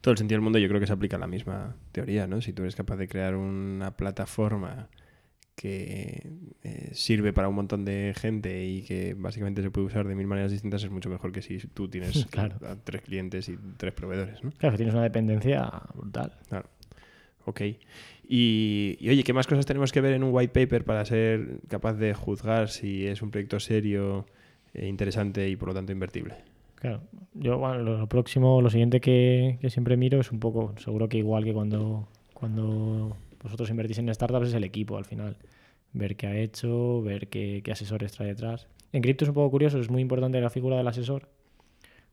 todo 0.01 0.13
el 0.13 0.17
sentido 0.17 0.37
del 0.37 0.43
mundo. 0.43 0.59
Yo 0.59 0.67
creo 0.69 0.79
que 0.79 0.87
se 0.87 0.93
aplica 0.93 1.17
la 1.17 1.27
misma 1.27 1.75
teoría, 1.91 2.27
¿no? 2.27 2.41
Si 2.41 2.53
tú 2.53 2.63
eres 2.63 2.75
capaz 2.75 2.95
de 2.97 3.07
crear 3.07 3.35
una 3.35 3.97
plataforma 3.97 4.89
que 5.57 6.21
eh, 6.63 6.89
sirve 6.93 7.33
para 7.33 7.49
un 7.49 7.55
montón 7.55 7.83
de 7.83 8.13
gente 8.15 8.63
y 8.63 8.83
que 8.83 9.15
básicamente 9.15 9.63
se 9.63 9.71
puede 9.71 9.87
usar 9.87 10.07
de 10.07 10.13
mil 10.13 10.27
maneras 10.27 10.51
distintas, 10.51 10.83
es 10.83 10.91
mucho 10.91 11.09
mejor 11.09 11.31
que 11.31 11.41
si 11.41 11.57
tú 11.57 11.87
tienes 11.89 12.25
Claro. 12.29 12.55
a 12.63 12.75
tres 12.75 13.01
clientes 13.01 13.49
y 13.49 13.57
tres 13.75 13.91
proveedores, 13.93 14.43
¿no? 14.43 14.51
Claro, 14.51 14.73
que 14.73 14.77
tienes 14.77 14.93
una 14.93 15.03
dependencia 15.03 15.67
brutal. 15.95 16.33
Ok. 17.45 17.61
Y, 18.29 18.97
y, 18.99 19.09
oye, 19.09 19.23
¿qué 19.23 19.33
más 19.33 19.47
cosas 19.47 19.65
tenemos 19.65 19.91
que 19.91 19.99
ver 19.99 20.13
en 20.13 20.23
un 20.23 20.29
white 20.31 20.53
paper 20.53 20.83
para 20.85 21.03
ser 21.05 21.59
capaz 21.67 21.93
de 21.93 22.13
juzgar 22.13 22.69
si 22.69 23.07
es 23.07 23.23
un 23.23 23.31
proyecto 23.31 23.59
serio, 23.59 24.27
eh, 24.75 24.87
interesante 24.87 25.49
y 25.49 25.55
por 25.55 25.69
lo 25.69 25.73
tanto 25.73 25.91
invertible? 25.91 26.35
Claro, 26.75 27.01
yo 27.33 27.57
bueno, 27.57 27.79
lo, 27.79 27.97
lo 27.97 28.07
próximo, 28.07 28.61
lo 28.61 28.69
siguiente 28.69 29.01
que, 29.01 29.57
que 29.59 29.71
siempre 29.71 29.97
miro 29.97 30.19
es 30.21 30.31
un 30.31 30.39
poco, 30.39 30.75
seguro 30.77 31.09
que 31.09 31.17
igual 31.17 31.43
que 31.43 31.53
cuando, 31.53 32.07
cuando 32.35 33.17
vosotros 33.41 33.69
invertís 33.69 33.97
en 33.99 34.13
startups 34.13 34.49
es 34.49 34.53
el 34.53 34.63
equipo 34.63 34.97
al 34.97 35.05
final. 35.05 35.37
Ver 35.93 36.15
qué 36.15 36.27
ha 36.27 36.37
hecho, 36.37 37.01
ver 37.01 37.27
qué, 37.27 37.61
qué 37.63 37.71
asesores 37.71 38.11
trae 38.11 38.27
detrás. 38.29 38.67
En 38.91 39.01
cripto 39.01 39.25
es 39.25 39.29
un 39.29 39.35
poco 39.35 39.51
curioso, 39.51 39.79
es 39.79 39.89
muy 39.89 40.01
importante 40.01 40.39
la 40.41 40.49
figura 40.49 40.77
del 40.77 40.87
asesor, 40.87 41.29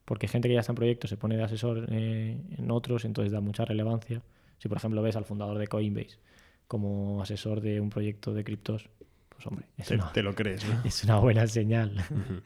porque 0.04 0.28
gente 0.28 0.48
que 0.48 0.54
ya 0.54 0.60
está 0.60 0.72
en 0.72 0.76
proyectos 0.76 1.10
se 1.10 1.16
pone 1.16 1.36
de 1.36 1.42
asesor 1.44 1.86
eh, 1.90 2.36
en 2.58 2.70
otros, 2.70 3.04
entonces 3.04 3.32
da 3.32 3.40
mucha 3.40 3.64
relevancia. 3.64 4.22
Si 4.58 4.68
por 4.68 4.78
ejemplo 4.78 5.02
ves 5.02 5.16
al 5.16 5.24
fundador 5.24 5.58
de 5.58 5.66
Coinbase 5.66 6.18
como 6.66 7.20
asesor 7.22 7.60
de 7.60 7.80
un 7.80 7.90
proyecto 7.90 8.32
de 8.32 8.42
criptos, 8.44 8.88
pues 9.28 9.46
hombre, 9.46 9.66
es 9.76 9.88
Te, 9.88 9.94
una, 9.94 10.12
te 10.12 10.22
lo 10.22 10.34
crees, 10.34 10.64
¿no? 10.64 10.80
es 10.84 11.04
una 11.04 11.18
buena 11.18 11.46
señal. 11.46 11.96
Ujú. 12.10 12.40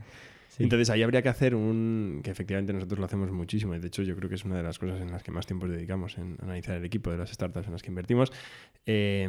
Entonces 0.59 0.91
ahí 0.91 1.03
habría 1.03 1.23
que 1.23 1.29
hacer 1.29 1.55
un... 1.55 2.21
que 2.23 2.31
efectivamente 2.31 2.73
nosotros 2.73 2.99
lo 2.99 3.05
hacemos 3.05 3.31
muchísimo 3.31 3.75
y 3.75 3.79
de 3.79 3.87
hecho 3.87 4.03
yo 4.03 4.17
creo 4.17 4.29
que 4.29 4.35
es 4.35 4.45
una 4.45 4.57
de 4.57 4.63
las 4.63 4.79
cosas 4.79 5.01
en 5.01 5.11
las 5.11 5.23
que 5.23 5.31
más 5.31 5.47
tiempo 5.47 5.69
dedicamos 5.69 6.19
en 6.19 6.37
analizar 6.43 6.77
el 6.77 6.85
equipo 6.85 7.11
de 7.11 7.19
las 7.19 7.31
startups 7.31 7.67
en 7.67 7.73
las 7.73 7.83
que 7.83 7.91
invertimos. 7.91 8.33
Eh, 8.87 9.29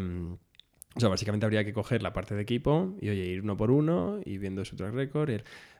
o 0.95 0.99
sea, 0.99 1.09
básicamente 1.09 1.45
habría 1.45 1.63
que 1.63 1.71
coger 1.71 2.01
la 2.01 2.13
parte 2.13 2.33
de 2.33 2.41
equipo 2.41 2.97
y, 2.99 3.09
oye, 3.09 3.23
ir 3.23 3.41
uno 3.41 3.55
por 3.55 3.69
uno 3.69 4.19
y 4.25 4.39
viendo 4.39 4.65
su 4.65 4.75
track 4.75 4.93
record. 4.93 5.29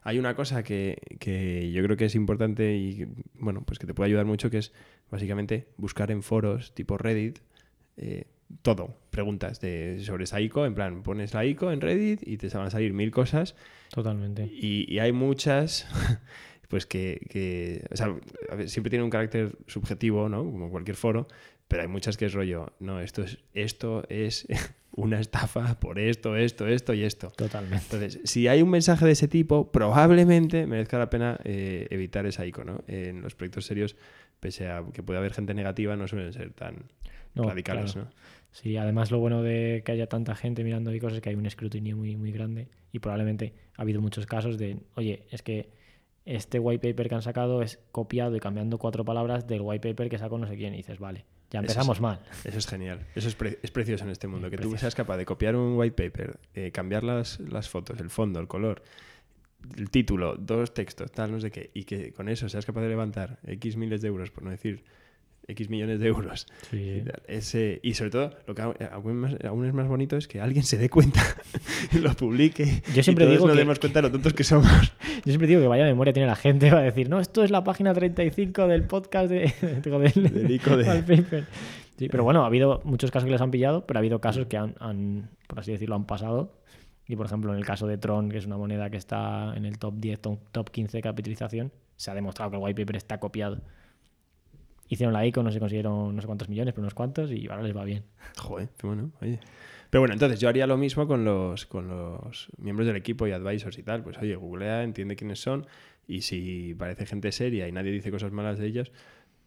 Hay 0.03 0.20
una 0.20 0.36
cosa 0.36 0.63
que, 0.63 1.01
que 1.20 1.72
yo 1.72 1.84
creo 1.84 1.98
que 1.98 2.06
es 2.06 2.15
importante 2.15 2.77
y, 2.77 3.08
bueno, 3.34 3.63
pues 3.65 3.79
que 3.79 3.88
te 3.88 3.96
puede 3.96 4.10
ayudar 4.10 4.25
mucho, 4.25 4.51
que 4.51 4.60
es 4.60 4.72
básicamente 5.10 5.68
buscar 5.77 6.12
en 6.12 6.22
foros 6.22 6.75
tipo 6.75 6.98
Reddit 6.98 7.39
eh, 7.98 8.27
todo, 8.62 8.98
preguntas 9.12 9.60
de, 9.62 10.00
sobre 10.03 10.24
esa 10.25 10.41
ICO, 10.41 10.65
en 10.65 10.74
plan, 10.75 11.03
pones 11.03 11.34
la 11.34 11.46
ICO 11.46 11.72
en 11.72 11.82
Reddit 11.82 12.22
y 12.27 12.38
te 12.38 12.48
van 12.50 12.68
a 12.68 12.70
salir 12.70 12.94
mil 12.94 13.12
cosas 13.12 13.56
Totalmente. 13.94 14.44
y, 14.51 14.91
y 14.94 15.00
hay 15.00 15.12
muchas, 15.12 15.88
pues 16.68 16.86
que, 16.86 17.25
que- 17.29 17.86
o 17.91 17.96
sea, 17.96 18.15
a 18.51 18.56
ver, 18.56 18.70
siempre 18.70 18.89
tiene 18.89 19.03
un 19.03 19.10
carácter 19.12 19.56
subjetivo, 19.68 20.29
¿no? 20.29 20.44
Como 20.44 20.70
cualquier 20.72 20.98
foro, 20.98 21.27
pero 21.68 21.84
hay 21.84 21.88
muchas 21.88 22.18
que 22.18 22.25
es 22.25 22.34
rollo, 22.34 22.74
no, 22.79 23.00
esto 23.00 23.24
es, 23.24 23.38
esto 23.53 24.03
es 24.10 24.48
una 24.96 25.20
estafa 25.20 25.79
por 25.79 26.00
esto, 26.00 26.36
esto, 26.36 26.68
esto 26.68 26.94
y 26.96 27.03
esto. 27.03 27.29
Totalmente. 27.36 27.86
Entonces, 27.86 28.20
si 28.24 28.48
hay 28.48 28.63
un 28.63 28.70
mensaje 28.72 29.06
de 29.06 29.12
ese 29.12 29.27
tipo, 29.27 29.72
probablemente 29.72 30.65
merezca 30.65 30.98
la 30.98 31.10
pena 31.12 31.39
eh, 31.44 31.88
evitar 31.91 32.25
esa 32.25 32.46
icono. 32.48 32.84
en 32.88 33.22
los 33.22 33.36
proyectos 33.36 33.65
serios, 33.65 33.96
pese 34.39 34.68
a 34.70 34.84
que 34.91 35.03
puede 35.03 35.20
haber 35.20 35.34
gente 35.34 35.53
negativa, 35.53 35.96
no 35.96 36.08
suelen 36.08 36.34
ser 36.34 36.51
tan 36.51 36.86
No, 37.36 37.44
radicales, 37.44 37.94
claro. 37.94 38.10
¿no? 38.10 38.16
Sí, 38.52 38.78
además 38.78 39.12
lo 39.12 39.20
bueno 39.20 39.44
de 39.44 39.84
que 39.86 39.92
haya 39.92 40.08
tanta 40.08 40.36
gente 40.36 40.64
mirando 40.64 40.94
y 40.94 41.00
cosas 41.00 41.18
es 41.18 41.22
que 41.22 41.30
hay 41.30 41.36
un 41.36 41.46
escrutinio 41.46 41.96
muy, 41.96 42.16
muy 42.16 42.32
grande 42.32 42.68
y 42.92 43.00
probablemente 43.00 43.54
ha 43.78 43.84
habido 43.84 44.02
muchos 44.02 44.26
casos 44.26 44.58
de, 44.58 44.78
oye, 44.96 45.24
es 45.30 45.44
que 45.44 45.70
este 46.26 46.60
white 46.60 46.88
paper 46.90 47.10
que 47.10 47.16
han 47.16 47.22
sacado 47.22 47.62
es 47.62 47.80
copiado 47.92 48.36
y 48.36 48.40
cambiando 48.40 48.78
cuatro 48.78 49.06
palabras 49.06 49.48
del 49.48 49.62
white 49.62 49.88
paper 49.88 50.10
que 50.10 50.18
sacó 50.18 50.38
no 50.38 50.48
sé 50.48 50.56
quién 50.56 50.74
y 50.74 50.78
dices, 50.78 50.98
vale, 51.00 51.26
ya 51.52 51.60
Eso 51.60 51.66
empezamos 51.66 52.02
mal. 52.02 52.20
Eso 52.44 52.58
es 52.58 52.68
genial. 52.68 53.06
Eso 53.16 53.28
es, 53.28 53.36
pre- 53.36 53.60
es 53.62 53.72
precioso 53.72 54.04
en 54.04 54.10
este 54.12 54.28
mundo. 54.28 54.50
Que 54.50 54.58
tú 54.58 54.76
seas 54.78 54.96
capaz 54.96 55.18
de 55.18 55.26
copiar 55.26 55.56
un 55.56 55.78
white 55.78 55.96
paper, 56.10 56.40
eh, 56.56 56.72
cambiar 56.72 57.04
las, 57.04 57.40
las 57.40 57.70
fotos, 57.70 58.00
el 58.00 58.10
fondo, 58.10 58.40
el 58.40 58.48
color, 58.48 58.84
el 59.78 59.90
título, 59.92 60.36
dos 60.38 60.74
textos, 60.74 61.12
tal, 61.12 61.32
no 61.32 61.40
sé 61.40 61.52
qué, 61.52 61.70
y 61.74 61.84
que 61.84 62.14
con 62.14 62.30
eso 62.30 62.50
seas 62.50 62.66
capaz 62.66 62.82
de 62.82 62.90
levantar 62.90 63.40
X 63.46 63.78
miles 63.78 64.02
de 64.02 64.08
euros, 64.08 64.32
por 64.32 64.44
no 64.44 64.50
decir 64.52 64.84
X 65.50 65.70
millones 65.70 66.00
de 66.00 66.08
euros. 66.08 66.48
Sí. 66.70 67.03
Ese, 67.27 67.79
y 67.84 67.94
sobre 67.96 68.12
todo, 68.12 68.32
lo 68.48 68.56
que 68.56 68.62
aún 68.62 69.15
más, 69.18 69.36
aún 69.44 69.65
es 69.65 69.74
más 69.74 69.88
bonito 69.88 70.15
es 70.18 70.27
que 70.27 70.39
alguien 70.41 70.63
se 70.63 70.77
dé 70.77 70.89
cuenta 70.89 71.22
lo 72.01 72.13
publique. 72.13 72.82
Yo 72.96 73.03
siempre 73.03 73.25
y 73.25 73.27
todos 73.27 73.38
digo 73.38 73.48
nos 73.48 73.56
que- 73.56 73.60
demos 73.60 73.79
cuenta 73.79 74.00
de 74.01 74.08
lo 74.08 74.12
tontos 74.12 74.34
que 74.34 74.44
somos. 74.44 74.72
Yo 75.25 75.32
siempre 75.32 75.48
digo 75.48 75.62
que 75.62 75.68
vaya 75.68 75.84
memoria 75.86 76.13
tiene 76.13 76.27
la 76.27 76.36
gente 76.36 76.72
va 76.72 76.79
a 76.79 76.84
decir, 76.84 77.10
no, 77.10 77.20
esto 77.20 77.44
es 77.44 77.51
la 77.51 77.63
página 77.63 77.94
35 77.94 78.68
del 78.68 78.84
podcast 78.84 79.29
de, 79.29 79.53
digo, 79.84 80.00
del, 80.00 80.13
Del 80.34 80.51
ICO 80.51 80.77
de- 80.77 80.86
paper. 81.03 81.46
Sí, 81.98 82.08
pero 82.08 82.24
bueno, 82.24 82.44
ha 82.44 82.46
habido 82.46 82.82
muchos 82.86 83.12
casos 83.12 83.25
que 83.25 83.32
les 83.32 83.41
han 83.41 83.51
pillado, 83.51 83.86
pero 83.86 83.98
ha 83.98 84.00
habido 84.00 84.22
casos 84.22 84.46
que 84.48 84.56
han, 84.56 84.75
han, 84.79 85.29
por 85.48 85.60
así 85.60 85.72
decirlo, 85.74 85.96
han 85.96 86.06
pasado. 86.06 86.53
Y 87.06 87.15
por 87.18 87.25
ejemplo, 87.25 87.51
en 87.51 87.58
el 87.58 87.65
caso 87.65 87.88
de 87.88 87.98
Tron, 87.98 88.29
que 88.29 88.38
es 88.38 88.46
una 88.46 88.56
moneda 88.56 88.89
que 88.89 88.96
está 88.98 89.53
en 89.58 89.65
el 89.65 89.79
top 89.79 89.96
10, 89.98 90.22
top, 90.22 90.39
top 90.51 90.70
15 90.70 90.98
de 90.98 91.01
capitalización, 91.01 91.72
se 91.98 92.12
ha 92.12 92.13
demostrado 92.13 92.51
que 92.51 92.58
el 92.58 92.63
white 92.63 92.79
paper 92.82 92.96
está 92.96 93.20
copiado. 93.20 93.60
Hicieron 94.89 95.13
la 95.13 95.25
ICO, 95.25 95.43
no 95.43 95.51
sé, 95.51 95.60
consiguieron 95.60 96.15
no 96.15 96.22
sé 96.22 96.25
cuántos 96.27 96.50
millones, 96.50 96.74
pero 96.74 96.81
unos 96.81 96.93
cuantos, 96.96 97.31
y 97.31 97.48
ahora 97.48 97.62
les 97.63 97.75
va 97.77 97.84
bien. 97.86 98.03
Joder, 98.38 98.69
qué 98.77 98.88
bueno, 98.88 99.12
oye. 99.22 99.39
Pero 99.89 100.01
bueno, 100.01 100.13
entonces 100.13 100.39
yo 100.39 100.50
haría 100.50 100.67
lo 100.67 100.77
mismo 100.77 101.08
con 101.08 101.24
los, 101.24 101.65
con 101.65 101.88
los 101.88 102.50
miembros 102.58 102.86
del 102.88 102.96
equipo 102.96 103.25
y 103.27 103.31
advisors 103.31 103.77
y 103.77 103.84
tal. 103.84 104.03
Pues 104.03 104.17
oye, 104.17 104.36
googlea, 104.36 104.84
entiende 104.84 105.15
quiénes 105.15 105.39
son 105.41 105.65
y 106.08 106.22
si 106.22 106.75
parece 106.77 107.05
gente 107.05 107.31
seria 107.31 107.67
y 107.67 107.72
nadie 107.72 107.91
dice 107.91 108.12
cosas 108.12 108.31
malas 108.31 108.58
de 108.60 108.67
ellos, 108.67 108.91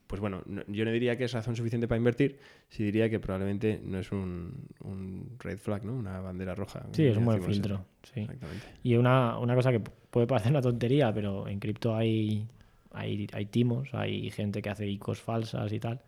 pues 0.07 0.21
bueno, 0.21 0.43
no- 0.47 0.63
yo 0.69 0.85
no 0.85 0.91
diría 0.93 1.17
que 1.17 1.25
es 1.25 1.33
razón 1.33 1.57
suficiente 1.57 1.89
para 1.89 1.97
invertir, 1.97 2.39
sí 2.69 2.83
diría 2.85 3.09
que 3.09 3.19
probablemente 3.19 3.81
no 3.85 3.99
es 3.99 4.13
un, 4.13 4.67
un 4.85 5.31
red 5.39 5.59
flag, 5.59 5.85
¿no? 5.85 5.95
Una 5.95 6.21
bandera 6.21 6.55
roja. 6.55 6.85
Sí, 6.93 7.07
es 7.07 7.17
un 7.17 7.25
buen 7.25 7.43
filtro. 7.43 7.85
Sí. 8.03 8.21
Exactamente. 8.21 8.67
Y 8.83 8.97
una, 8.97 9.39
una 9.39 9.55
cosa 9.55 9.71
que 9.73 9.81
puede 9.81 10.27
parecer 10.27 10.51
una 10.53 10.61
tontería, 10.63 11.13
pero 11.15 11.49
en 11.49 11.59
cripto 11.61 11.95
hay, 11.97 12.47
hay, 12.95 13.27
hay 13.33 13.47
timos, 13.47 13.93
hay 13.93 14.31
gente 14.31 14.63
que 14.63 14.71
hace 14.71 14.87
ICOs 14.87 15.21
falsas 15.21 15.73
y 15.73 15.81
tal. 15.81 16.01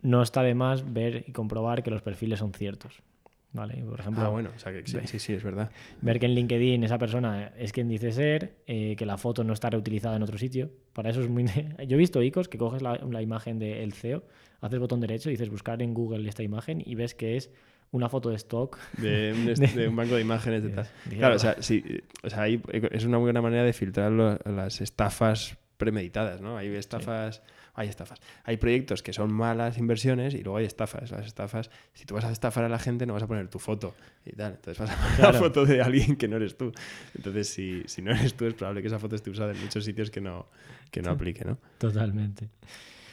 No 0.00 0.22
está 0.22 0.42
de 0.42 0.54
más 0.54 0.92
ver 0.92 1.24
y 1.26 1.32
comprobar 1.32 1.82
que 1.82 1.90
los 1.90 2.02
perfiles 2.02 2.38
son 2.38 2.52
ciertos. 2.52 3.02
¿Vale? 3.50 3.82
Por 3.82 3.98
ejemplo, 3.98 4.24
Ah, 4.24 4.28
bueno, 4.28 4.50
o 4.54 4.58
sea 4.58 4.72
que 4.72 4.86
sí, 4.86 4.98
sí, 5.06 5.18
sí, 5.18 5.32
es 5.32 5.42
verdad. 5.42 5.70
ver 6.02 6.20
que 6.20 6.26
en 6.26 6.34
LinkedIn 6.34 6.84
esa 6.84 6.98
persona 6.98 7.50
es 7.56 7.72
quien 7.72 7.88
dice 7.88 8.12
ser, 8.12 8.56
eh, 8.66 8.94
que 8.96 9.06
la 9.06 9.16
foto 9.16 9.42
no 9.42 9.54
está 9.54 9.70
reutilizada 9.70 10.16
en 10.16 10.22
otro 10.22 10.36
sitio. 10.36 10.70
Para 10.92 11.08
eso 11.08 11.22
es 11.22 11.30
muy... 11.30 11.46
Yo 11.88 11.96
he 11.96 11.98
visto 11.98 12.22
ICOs 12.22 12.48
que 12.48 12.58
coges 12.58 12.82
la, 12.82 12.96
la 12.96 13.22
imagen 13.22 13.58
del 13.58 13.94
CEO, 13.94 14.22
haces 14.60 14.78
botón 14.78 15.00
derecho, 15.00 15.30
dices 15.30 15.48
buscar 15.48 15.80
en 15.82 15.94
Google 15.94 16.28
esta 16.28 16.42
imagen 16.42 16.82
y 16.84 16.94
ves 16.94 17.14
que 17.14 17.36
es 17.36 17.50
una 17.92 18.08
foto 18.08 18.30
de 18.30 18.36
stock. 18.36 18.78
De 18.98 19.34
un, 19.36 19.48
est- 19.50 19.62
de 19.74 19.88
un 19.88 19.96
banco 19.96 20.14
de 20.14 20.20
imágenes 20.20 20.62
de 20.62 20.70
tal. 20.70 20.86
Claro, 21.10 21.36
o 21.36 21.38
sea, 21.38 21.56
sí, 21.60 21.82
o 22.22 22.30
sea, 22.30 22.42
ahí 22.42 22.60
es 22.92 23.04
una 23.04 23.18
muy 23.18 23.26
buena 23.26 23.42
manera 23.42 23.64
de 23.64 23.72
filtrar 23.72 24.12
lo- 24.12 24.38
las 24.44 24.80
estafas 24.80 25.56
premeditadas, 25.76 26.40
¿no? 26.40 26.56
Hay 26.58 26.74
estafas, 26.74 27.40
hay 27.74 27.88
estafas. 27.88 28.18
Hay 28.42 28.56
proyectos 28.56 29.02
que 29.04 29.12
son 29.12 29.32
malas 29.32 29.78
inversiones 29.78 30.34
y 30.34 30.42
luego 30.42 30.56
hay 30.58 30.64
estafas. 30.66 31.12
Las 31.12 31.24
estafas, 31.26 31.70
si 31.94 32.04
tú 32.04 32.14
vas 32.16 32.24
a 32.24 32.32
estafar 32.32 32.64
a 32.64 32.68
la 32.68 32.80
gente, 32.80 33.06
no 33.06 33.14
vas 33.14 33.22
a 33.22 33.28
poner 33.28 33.46
tu 33.46 33.60
foto 33.60 33.94
y 34.26 34.32
tal. 34.32 34.54
Entonces 34.54 34.76
vas 34.78 34.90
a 34.90 34.96
poner 35.00 35.16
Claro. 35.16 35.32
la 35.34 35.38
foto 35.38 35.64
de 35.64 35.80
alguien 35.80 36.16
que 36.16 36.26
no 36.26 36.34
eres 36.36 36.56
tú. 36.58 36.72
Entonces, 37.14 37.48
si, 37.48 37.84
si 37.86 38.02
no 38.02 38.10
eres 38.10 38.34
tú, 38.34 38.46
es 38.46 38.54
probable 38.54 38.80
que 38.82 38.88
esa 38.88 38.98
foto 38.98 39.14
esté 39.14 39.30
usada 39.30 39.52
en 39.52 39.60
muchos 39.60 39.84
sitios 39.84 40.10
que 40.10 40.20
no, 40.20 40.46
que 40.90 41.00
no 41.00 41.12
aplique, 41.12 41.44
¿no? 41.44 41.58
Totalmente. 41.78 42.48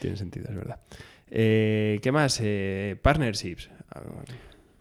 Tiene 0.00 0.16
sentido, 0.16 0.46
es 0.50 0.56
verdad. 0.56 0.80
Eh, 1.30 2.00
¿Qué 2.02 2.10
más? 2.10 2.40
Eh, 2.42 2.96
partnerships. 3.00 3.70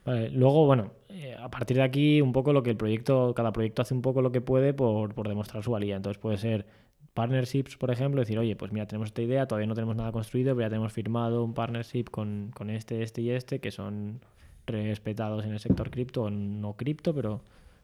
Luego, 0.05 0.65
bueno, 0.67 0.91
eh, 1.09 1.35
a 1.39 1.49
partir 1.49 1.77
de 1.77 1.83
aquí, 1.83 2.21
un 2.21 2.31
poco 2.31 2.53
lo 2.53 2.61
que 2.61 2.69
el 2.69 2.77
proyecto, 2.77 3.33
cada 3.33 3.51
proyecto 3.51 3.81
hace 3.81 3.93
un 3.93 4.01
poco 4.01 4.21
lo 4.21 4.31
que 4.31 4.41
puede 4.41 4.73
por, 4.73 5.13
por 5.15 5.27
demostrar 5.27 5.63
su 5.63 5.71
valía. 5.71 5.95
Entonces 5.95 6.19
puede 6.19 6.37
ser 6.37 6.67
partnerships, 7.15 7.77
por 7.77 7.89
ejemplo, 7.91 8.19
decir, 8.21 8.37
oye, 8.37 8.55
pues 8.55 8.71
mira, 8.71 8.85
tenemos 8.85 9.07
esta 9.07 9.21
idea, 9.21 9.47
todavía 9.47 9.67
no 9.67 9.73
tenemos 9.73 9.95
nada 9.95 10.11
construido, 10.11 10.53
pero 10.55 10.67
ya 10.67 10.69
tenemos 10.69 10.93
firmado 10.93 11.43
un 11.43 11.53
partnership 11.53 12.05
con, 12.11 12.51
con 12.53 12.69
este, 12.69 13.01
este 13.01 13.21
y 13.21 13.31
este, 13.31 13.59
que 13.59 13.71
son 13.71 14.21
respetados 14.67 15.45
en 15.45 15.53
el 15.53 15.59
sector 15.59 15.89
cripto 15.89 16.29
no 16.29 16.73
cripto, 16.73 17.13
pero, 17.13 17.41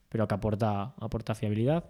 pero 0.10 0.28
que 0.28 0.34
aporta, 0.36 0.94
aporta 1.00 1.34
fiabilidad. 1.34 1.86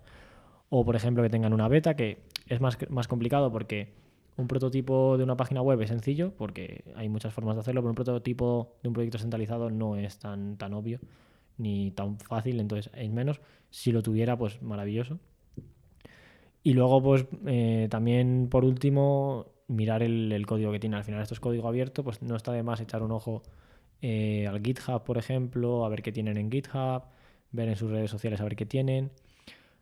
O, 0.69 0.85
por 0.85 0.95
ejemplo, 0.95 1.23
que 1.23 1.29
tengan 1.29 1.53
una 1.53 1.67
beta, 1.67 1.95
que 1.95 2.19
es 2.47 2.61
más, 2.61 2.77
más 2.89 3.07
complicado 3.07 3.51
porque 3.51 3.93
un 4.41 4.47
prototipo 4.47 5.17
de 5.17 5.23
una 5.23 5.37
página 5.37 5.61
web 5.61 5.81
es 5.81 5.89
sencillo, 5.89 6.33
porque 6.37 6.83
hay 6.95 7.09
muchas 7.09 7.33
formas 7.33 7.55
de 7.55 7.61
hacerlo, 7.61 7.81
pero 7.81 7.89
un 7.89 7.95
prototipo 7.95 8.75
de 8.81 8.89
un 8.89 8.93
proyecto 8.93 9.17
centralizado 9.17 9.69
no 9.69 9.95
es 9.95 10.19
tan, 10.19 10.57
tan 10.57 10.73
obvio 10.73 10.99
ni 11.57 11.91
tan 11.91 12.17
fácil, 12.19 12.59
entonces 12.59 12.91
es 12.95 13.09
menos. 13.09 13.41
Si 13.69 13.91
lo 13.91 14.01
tuviera, 14.01 14.37
pues 14.37 14.61
maravilloso. 14.61 15.19
Y 16.63 16.73
luego, 16.73 17.01
pues 17.01 17.25
eh, 17.45 17.87
también 17.89 18.47
por 18.49 18.65
último, 18.65 19.47
mirar 19.67 20.03
el, 20.03 20.45
código 20.45 20.71
que 20.71 20.79
tiene. 20.79 20.97
Al 20.97 21.03
final 21.03 21.21
esto 21.21 21.33
es 21.33 21.39
código 21.39 21.67
abierto, 21.67 22.03
pues 22.03 22.21
no 22.21 22.35
está 22.35 22.51
de 22.51 22.63
más 22.63 22.79
echar 22.81 23.03
un 23.03 23.11
ojo 23.11 23.43
eh, 24.01 24.47
al 24.47 24.61
GitHub, 24.61 25.03
por 25.03 25.17
ejemplo, 25.17 25.85
a 25.85 25.89
ver 25.89 26.01
qué 26.01 26.11
tienen 26.11 26.37
en 26.37 26.51
GitHub, 26.51 27.03
ver 27.51 27.69
en 27.69 27.75
sus 27.75 27.91
redes 27.91 28.11
sociales 28.11 28.41
a 28.41 28.43
ver 28.43 28.55
qué 28.55 28.65
tienen. 28.65 29.11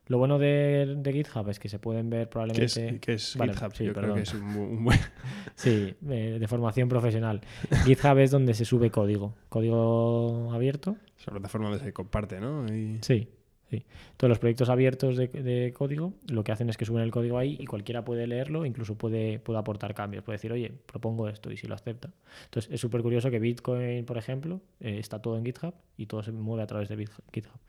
Lo 0.09 0.17
bueno 0.17 0.37
de, 0.39 0.95
de 0.97 1.13
GitHub 1.13 1.47
es 1.49 1.59
que 1.59 1.69
se 1.69 1.79
pueden 1.79 2.09
ver 2.09 2.27
¿Qué 2.27 2.31
probablemente... 2.31 2.89
es, 2.95 2.99
qué 2.99 3.13
es 3.13 3.35
Vale, 3.37 3.53
GitHub? 3.53 3.73
sí, 3.75 3.85
Yo 3.85 3.93
creo 3.93 4.15
que 4.15 4.21
es 4.23 4.33
un, 4.33 4.41
bu- 4.53 4.69
un 4.77 4.83
buen... 4.83 4.99
Sí, 5.55 5.95
eh, 6.09 6.37
de 6.39 6.47
formación 6.47 6.89
profesional. 6.89 7.39
GitHub 7.85 8.17
es 8.17 8.31
donde 8.31 8.53
se 8.53 8.65
sube 8.65 8.89
código. 8.91 9.35
Código 9.49 10.51
abierto. 10.51 10.97
Es 11.17 11.27
una 11.27 11.35
plataforma 11.37 11.69
donde 11.69 11.83
se 11.85 11.93
comparte, 11.93 12.39
¿no? 12.39 12.65
Y- 12.73 12.97
Sí, 13.01 13.27
sí. 13.69 13.85
Todos 14.17 14.29
los 14.29 14.39
proyectos 14.39 14.69
abiertos 14.69 15.15
de, 15.15 15.27
de 15.27 15.71
código 15.73 16.13
lo 16.27 16.43
que 16.43 16.51
hacen 16.53 16.69
es 16.69 16.77
que 16.77 16.85
suben 16.85 17.03
el 17.03 17.11
código 17.11 17.37
ahí 17.37 17.55
y 17.59 17.65
cualquiera 17.67 18.03
puede 18.03 18.25
leerlo, 18.25 18.65
incluso 18.65 18.97
puede, 18.97 19.37
puede 19.39 19.59
aportar 19.59 19.93
cambios. 19.93 20.23
Puede 20.23 20.37
decir, 20.37 20.51
oye, 20.51 20.71
propongo 20.87 21.29
esto 21.29 21.51
y 21.51 21.57
si 21.57 21.67
lo 21.67 21.75
acepta. 21.75 22.09
Entonces 22.45 22.71
es 22.73 22.81
súper 22.81 23.03
curioso 23.03 23.29
que 23.29 23.37
Bitcoin, 23.39 24.05
por 24.05 24.17
ejemplo, 24.17 24.59
eh, 24.79 24.97
está 24.97 25.21
todo 25.21 25.37
en 25.37 25.45
GitHub 25.45 25.75
y 25.97 26.07
todo 26.07 26.23
se 26.23 26.31
mueve 26.31 26.63
a 26.63 26.67
través 26.67 26.89
de 26.89 26.97
GitHub. 26.97 27.59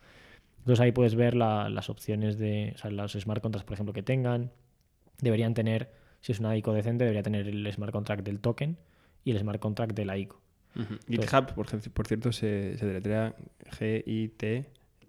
Entonces 0.60 0.80
ahí 0.80 0.92
puedes 0.92 1.14
ver 1.16 1.34
la- 1.34 1.68
las 1.68 1.90
opciones 1.90 2.38
de, 2.38 2.72
o 2.74 2.78
sea, 2.78 2.90
los 2.90 3.12
smart 3.12 3.42
contracts, 3.42 3.66
por 3.66 3.74
ejemplo, 3.74 3.92
que 3.92 4.02
tengan. 4.02 4.50
Deberían 5.20 5.52
tener, 5.54 5.90
si 6.20 6.32
es 6.32 6.40
una 6.40 6.56
ICO 6.56 6.72
decente, 6.72 7.04
debería 7.04 7.22
tener 7.22 7.46
el 7.48 7.70
smart 7.72 7.92
contract 7.92 8.24
del 8.24 8.40
token 8.40 8.76
y 9.24 9.32
el 9.32 9.38
smart 9.38 9.60
contract 9.60 9.94
de 9.94 10.04
la 10.04 10.16
ICO. 10.18 10.40
GitHub, 11.08 11.54
por, 11.54 11.66
por 11.92 12.06
cierto, 12.06 12.30
se, 12.32 12.78
se 12.78 12.86
deletrea 12.86 13.34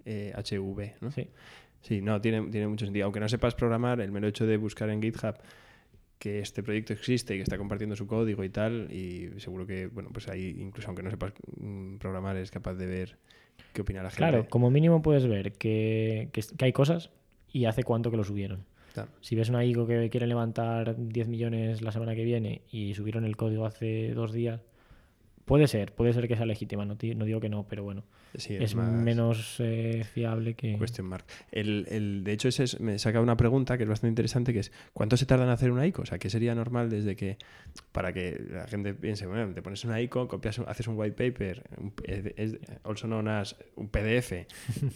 G-I-T-H-V, 0.06 0.96
¿no? 1.02 1.12
Sí. 1.12 1.28
Sí, 1.82 2.02
no, 2.02 2.22
tiene, 2.22 2.42
tiene 2.52 2.68
mucho 2.68 2.86
sentido. 2.86 3.06
Aunque 3.06 3.20
no 3.20 3.28
sepas 3.28 3.56
programar, 3.56 4.02
el 4.02 4.12
mero 4.12 4.28
hecho 4.28 4.46
de 4.46 4.58
buscar 4.58 4.90
en 4.90 5.02
GitHub 5.02 5.36
que 6.20 6.40
este 6.40 6.62
proyecto 6.62 6.94
existe 6.94 7.34
y 7.34 7.38
que 7.38 7.44
está 7.44 7.58
compartiendo 7.58 7.96
su 7.96 8.06
código 8.06 8.44
y 8.44 8.50
tal, 8.50 8.92
y 8.92 9.32
seguro 9.40 9.66
que, 9.66 9.88
bueno, 9.88 10.10
pues 10.14 10.28
ahí, 10.28 10.56
incluso 10.60 10.88
aunque 10.90 11.02
no 11.02 11.10
sepas 11.10 11.34
mm, 11.60 11.96
programar, 11.98 12.38
es 12.38 12.52
capaz 12.52 12.76
de 12.76 12.86
ver 12.86 13.18
qué 13.74 13.82
opina 13.82 14.04
la 14.04 14.10
gente. 14.10 14.18
Claro, 14.18 14.48
como 14.50 14.70
mínimo 14.72 15.02
puedes 15.02 15.28
ver 15.28 15.54
que, 15.54 16.30
que, 16.32 16.42
que 16.58 16.66
hay 16.66 16.74
cosas 16.74 17.12
y 17.52 17.66
hace 17.66 17.84
cuánto 17.84 18.12
que 18.12 18.18
lo 18.18 18.24
subieron. 18.24 18.66
Claro. 18.94 19.10
Si 19.22 19.36
ves 19.36 19.50
una 19.50 19.64
ICO 19.64 19.88
que 19.88 20.10
quiere 20.10 20.28
levantar 20.28 20.96
10 20.98 21.28
millones 21.28 21.82
la 21.82 21.92
semana 21.92 22.16
que 22.16 22.24
viene 22.26 22.62
y 22.72 22.94
subieron 22.94 23.24
el 23.24 23.38
código 23.38 23.66
hace 23.66 24.14
dos 24.14 24.34
días, 24.34 24.62
puede 25.52 25.68
ser, 25.68 25.92
puede 25.92 26.14
ser 26.14 26.30
que 26.30 26.38
sea 26.38 26.46
legítima, 26.46 26.86
no, 26.86 26.96
no 27.18 27.26
digo 27.26 27.42
que 27.42 27.50
no, 27.50 27.68
pero 27.68 27.84
bueno, 27.84 28.06
Sí, 28.36 28.56
es, 28.58 28.74
más 28.74 28.90
menos 28.90 29.58
eh, 29.60 30.06
fiable 30.14 30.54
que... 30.54 30.78
Question 30.80 31.08
mark. 31.08 31.26
El, 31.52 31.86
el- 31.90 32.24
de 32.24 32.32
hecho, 32.32 32.48
ese 32.48 32.64
es- 32.64 32.80
me 32.80 32.98
saca 32.98 33.20
una 33.20 33.36
pregunta 33.36 33.76
que 33.78 33.84
es 33.84 33.90
bastante 33.90 34.12
interesante, 34.12 34.54
que 34.54 34.60
es 34.60 34.72
¿cuánto 34.94 35.18
se 35.18 35.26
tarda 35.26 35.44
en 35.44 35.50
hacer 35.50 35.70
una 35.72 35.86
ICO? 35.86 36.04
O 36.04 36.06
sea, 36.06 36.20
¿qué 36.20 36.30
sería 36.30 36.56
normal 36.56 36.90
desde 36.90 37.18
que, 37.18 37.38
para 37.92 38.14
que 38.14 38.42
la 38.50 38.66
gente 38.68 38.94
piense, 38.94 39.26
bueno, 39.28 39.54
te 39.54 39.62
pones 39.62 39.84
una 39.84 40.00
ICO, 40.00 40.30
copias, 40.30 40.58
haces 40.60 40.88
un 40.88 40.98
white 40.98 41.16
paper, 41.22 41.64
un 41.78 41.92
es 42.06 42.58
also 42.86 43.08
known 43.08 43.28
as 43.28 43.58
un 43.76 43.90
PDF 43.90 44.48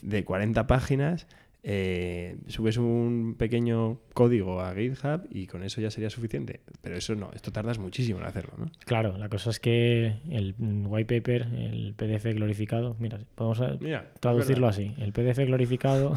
de 0.04 0.24
40 0.24 0.68
páginas, 0.68 1.28
eh, 1.68 2.38
subes 2.46 2.78
un 2.78 3.34
pequeño 3.40 3.98
código 4.14 4.62
a 4.62 4.76
GitHub 4.76 5.28
y 5.32 5.48
con 5.48 5.64
eso 5.64 5.82
ya 5.82 5.90
sería 5.90 6.12
suficiente. 6.12 6.62
Pero 6.82 6.96
eso 6.96 7.16
no, 7.16 7.32
esto 7.34 7.52
tardas 7.52 7.80
muchísimo 7.80 8.20
en 8.20 8.26
hacerlo, 8.28 8.54
¿no? 8.56 8.72
Claro, 8.86 9.18
la 9.18 9.30
cosa 9.30 9.50
es 9.50 9.60
que 9.60 10.14
el 10.30 10.54
white 10.60 11.16
paper, 11.16 11.48
el 11.56 11.96
PDF 11.96 12.36
glorificado, 12.36 12.96
mira, 13.00 13.18
podemos 13.34 13.82
Mira, 13.82 14.12
traducirlo 14.20 14.68
así. 14.68 14.94
El 15.00 15.12
PDF 15.12 15.40
glorificado, 15.40 16.14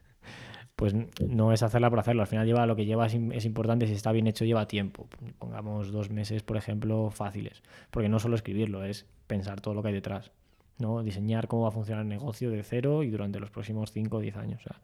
pues 0.74 0.96
no 1.24 1.52
es 1.52 1.62
hacerla 1.62 1.88
por 1.88 2.00
hacerlo. 2.00 2.22
Al 2.22 2.28
final 2.28 2.44
lleva 2.44 2.66
lo 2.66 2.74
que 2.74 2.84
lleva 2.84 3.06
es 3.06 3.44
importante. 3.44 3.86
Si 3.86 3.92
está 3.92 4.10
bien 4.10 4.26
hecho, 4.26 4.44
lleva 4.44 4.66
tiempo. 4.66 5.08
Pongamos 5.38 5.92
dos 5.92 6.10
meses, 6.10 6.42
por 6.42 6.56
ejemplo, 6.56 7.12
fáciles. 7.12 7.62
Porque 7.92 8.08
no 8.08 8.18
solo 8.18 8.34
escribirlo, 8.34 8.82
es 8.82 9.06
pensar 9.28 9.60
todo 9.60 9.74
lo 9.74 9.82
que 9.82 9.88
hay 9.88 9.94
detrás. 9.94 10.32
¿No? 10.82 11.02
Diseñar 11.02 11.48
cómo 11.48 11.62
va 11.62 11.68
a 11.68 11.72
funcionar 11.72 12.02
el 12.02 12.08
negocio 12.08 12.50
de 12.50 12.62
cero 12.62 13.02
y 13.02 13.10
durante 13.10 13.40
los 13.40 13.50
próximos 13.50 13.90
5 13.92 14.18
o 14.18 14.20
10 14.20 14.36
años. 14.36 14.60
O 14.60 14.64
sea, 14.64 14.80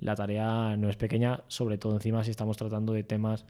la 0.00 0.16
tarea 0.16 0.76
no 0.76 0.90
es 0.90 0.96
pequeña, 0.96 1.44
sobre 1.46 1.78
todo 1.78 1.94
encima 1.94 2.24
si 2.24 2.32
estamos 2.32 2.56
tratando 2.56 2.92
de 2.92 3.04
temas 3.04 3.46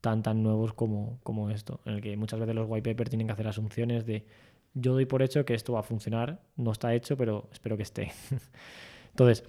tan 0.00 0.22
tan 0.22 0.42
nuevos 0.42 0.72
como, 0.72 1.18
como 1.22 1.50
esto, 1.50 1.80
en 1.84 1.94
el 1.94 2.00
que 2.00 2.16
muchas 2.16 2.40
veces 2.40 2.54
los 2.54 2.68
white 2.68 2.90
papers 2.90 3.10
tienen 3.10 3.26
que 3.26 3.32
hacer 3.32 3.48
asunciones 3.48 4.06
de 4.06 4.26
yo 4.74 4.92
doy 4.92 5.06
por 5.06 5.22
hecho 5.22 5.44
que 5.44 5.54
esto 5.54 5.72
va 5.72 5.80
a 5.80 5.82
funcionar, 5.82 6.40
no 6.56 6.72
está 6.72 6.94
hecho, 6.94 7.16
pero 7.16 7.48
espero 7.52 7.76
que 7.76 7.84
esté. 7.84 8.12
Entonces, 9.10 9.44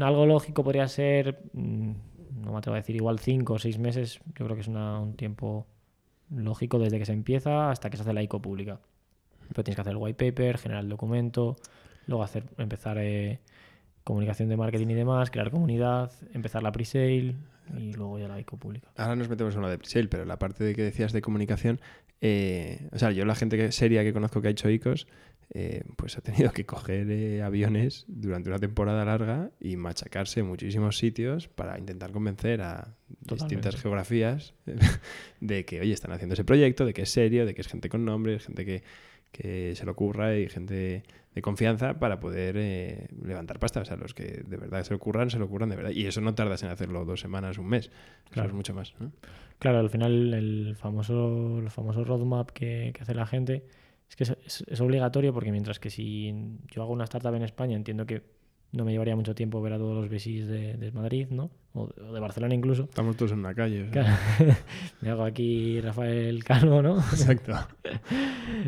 algo 0.00 0.26
lógico 0.26 0.64
podría 0.64 0.88
ser, 0.88 1.40
mm, 1.52 1.92
no 2.42 2.52
me 2.52 2.58
atrevo 2.58 2.74
a 2.74 2.80
decir 2.80 2.96
igual 2.96 3.18
5 3.18 3.54
o 3.54 3.58
6 3.58 3.78
meses, 3.78 4.20
yo 4.26 4.44
creo 4.44 4.54
que 4.54 4.62
es 4.62 4.68
un 4.68 5.14
tiempo 5.16 5.66
lógico 6.30 6.78
desde 6.78 6.98
que 6.98 7.06
se 7.06 7.12
empieza 7.12 7.70
hasta 7.70 7.90
que 7.90 7.96
se 7.96 8.02
hace 8.02 8.12
la 8.12 8.22
ICO 8.22 8.42
pública. 8.42 8.80
Pero 9.48 9.64
tienes 9.64 9.76
que 9.76 9.80
hacer 9.82 9.92
el 9.92 9.98
white 9.98 10.32
paper, 10.32 10.58
generar 10.58 10.84
el 10.84 10.90
documento, 10.90 11.56
luego 12.06 12.22
hacer, 12.22 12.44
empezar 12.58 12.98
eh, 12.98 13.40
comunicación 14.04 14.48
de 14.48 14.56
marketing 14.56 14.88
y 14.88 14.94
demás, 14.94 15.30
crear 15.30 15.50
comunidad, 15.50 16.12
empezar 16.32 16.62
la 16.62 16.72
pre-sale 16.72 17.34
y 17.76 17.92
luego 17.94 18.18
ya 18.18 18.28
la 18.28 18.38
ICO 18.38 18.56
pública. 18.56 18.88
Ahora 18.96 19.16
nos 19.16 19.28
metemos 19.28 19.54
en 19.54 19.62
lo 19.62 19.68
de 19.68 19.78
presale, 19.78 20.08
pero 20.08 20.24
la 20.24 20.38
parte 20.38 20.64
de 20.64 20.74
que 20.74 20.82
decías 20.82 21.12
de 21.12 21.22
comunicación, 21.22 21.80
eh, 22.20 22.88
o 22.92 22.98
sea, 22.98 23.10
yo 23.10 23.24
la 23.24 23.34
gente 23.34 23.56
que, 23.56 23.72
seria 23.72 24.02
que 24.02 24.12
conozco 24.12 24.42
que 24.42 24.48
ha 24.48 24.50
hecho 24.50 24.68
ICOs, 24.68 25.06
eh, 25.52 25.84
pues 25.96 26.16
ha 26.16 26.20
tenido 26.20 26.52
que 26.52 26.64
coger 26.64 27.10
eh, 27.10 27.42
aviones 27.42 28.04
durante 28.08 28.48
una 28.48 28.58
temporada 28.58 29.04
larga 29.04 29.50
y 29.60 29.76
machacarse 29.76 30.40
en 30.40 30.46
muchísimos 30.46 30.98
sitios 30.98 31.48
para 31.48 31.78
intentar 31.78 32.12
convencer 32.12 32.62
a 32.62 32.96
distintas 33.20 33.76
geografías 33.76 34.54
de 35.40 35.64
que, 35.64 35.80
oye, 35.80 35.92
están 35.92 36.12
haciendo 36.12 36.34
ese 36.34 36.44
proyecto, 36.44 36.84
de 36.86 36.94
que 36.94 37.02
es 37.02 37.10
serio, 37.10 37.46
de 37.46 37.54
que 37.54 37.60
es 37.60 37.68
gente 37.68 37.88
con 37.88 38.04
nombre, 38.04 38.38
gente 38.38 38.64
que, 38.64 38.82
que 39.36 39.74
se 39.74 39.84
lo 39.84 39.92
ocurra 39.92 40.36
y 40.38 40.48
gente 40.48 41.02
de 41.34 41.42
confianza 41.42 41.98
para 41.98 42.20
poder 42.20 42.54
eh, 42.56 43.08
levantar 43.20 43.58
pasta. 43.58 43.80
O 43.80 43.84
sea, 43.84 43.96
los 43.96 44.14
que 44.14 44.44
de 44.46 44.56
verdad 44.56 44.84
se 44.84 44.90
lo 44.90 44.96
ocurran, 44.96 45.28
se 45.30 45.38
lo 45.40 45.46
ocurran 45.46 45.68
de 45.68 45.74
verdad. 45.76 45.90
Y 45.90 46.06
eso 46.06 46.20
no 46.20 46.34
tardas 46.36 46.62
en 46.62 46.68
hacerlo 46.70 47.04
dos 47.04 47.18
semanas, 47.20 47.58
un 47.58 47.66
mes. 47.66 47.86
Eso 47.86 47.92
Claro. 48.30 48.50
es 48.50 48.54
mucho 48.54 48.72
más. 48.74 48.94
¿no? 49.00 49.10
Claro, 49.58 49.80
al 49.80 49.90
final 49.90 50.32
el 50.32 50.76
famoso, 50.76 51.58
el 51.58 51.70
famoso 51.70 52.04
roadmap 52.04 52.50
que, 52.50 52.92
que 52.94 53.02
hace 53.02 53.14
la 53.14 53.26
gente 53.26 53.64
es 54.08 54.14
que 54.16 54.22
es, 54.24 54.36
es- 54.46 54.64
es 54.68 54.80
obligatorio 54.80 55.34
porque 55.34 55.50
mientras 55.50 55.80
que 55.80 55.90
si 55.90 56.32
yo 56.70 56.82
hago 56.82 56.92
una 56.92 57.04
startup 57.04 57.34
en 57.34 57.42
España 57.42 57.74
entiendo 57.76 58.06
que 58.06 58.22
no 58.74 58.84
me 58.84 58.90
llevaría 58.90 59.14
mucho 59.14 59.34
tiempo 59.34 59.62
ver 59.62 59.72
a 59.72 59.78
todos 59.78 59.94
los 59.94 60.10
VCs 60.10 60.48
de, 60.48 60.76
de 60.76 60.92
Madrid, 60.92 61.28
¿no? 61.30 61.50
O, 61.74 61.82
o 61.82 62.12
de 62.12 62.20
Barcelona 62.20 62.54
incluso. 62.54 62.84
Estamos 62.84 63.16
todos 63.16 63.32
en 63.32 63.38
una 63.38 63.54
calle. 63.54 63.88
Claro. 63.90 64.14
me 65.00 65.10
hago 65.10 65.24
aquí 65.24 65.80
Rafael 65.80 66.42
Calvo, 66.42 66.82
¿no? 66.82 66.98
Exacto. 67.12 67.52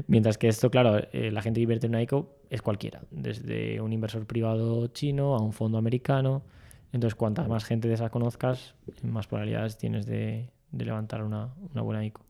Mientras 0.06 0.38
que 0.38 0.48
esto, 0.48 0.70
claro, 0.70 0.98
eh, 1.12 1.30
la 1.32 1.42
gente 1.42 1.58
que 1.58 1.62
invierte 1.62 1.86
en 1.86 1.92
una 1.92 2.02
ICO 2.02 2.38
es 2.50 2.62
cualquiera, 2.62 3.02
desde 3.10 3.80
un 3.80 3.92
inversor 3.92 4.26
privado 4.26 4.86
chino 4.88 5.34
a 5.34 5.42
un 5.42 5.52
fondo 5.52 5.76
americano. 5.76 6.44
Entonces, 6.92 7.16
cuanta 7.16 7.46
más 7.48 7.64
gente 7.64 7.88
de 7.88 7.94
esas 7.94 8.10
conozcas, 8.10 8.76
más 9.02 9.26
probabilidades 9.26 9.76
tienes 9.76 10.06
de, 10.06 10.50
de 10.70 10.84
levantar 10.84 11.24
una, 11.24 11.52
una 11.72 11.82
buena 11.82 12.04
ICO. 12.06 12.24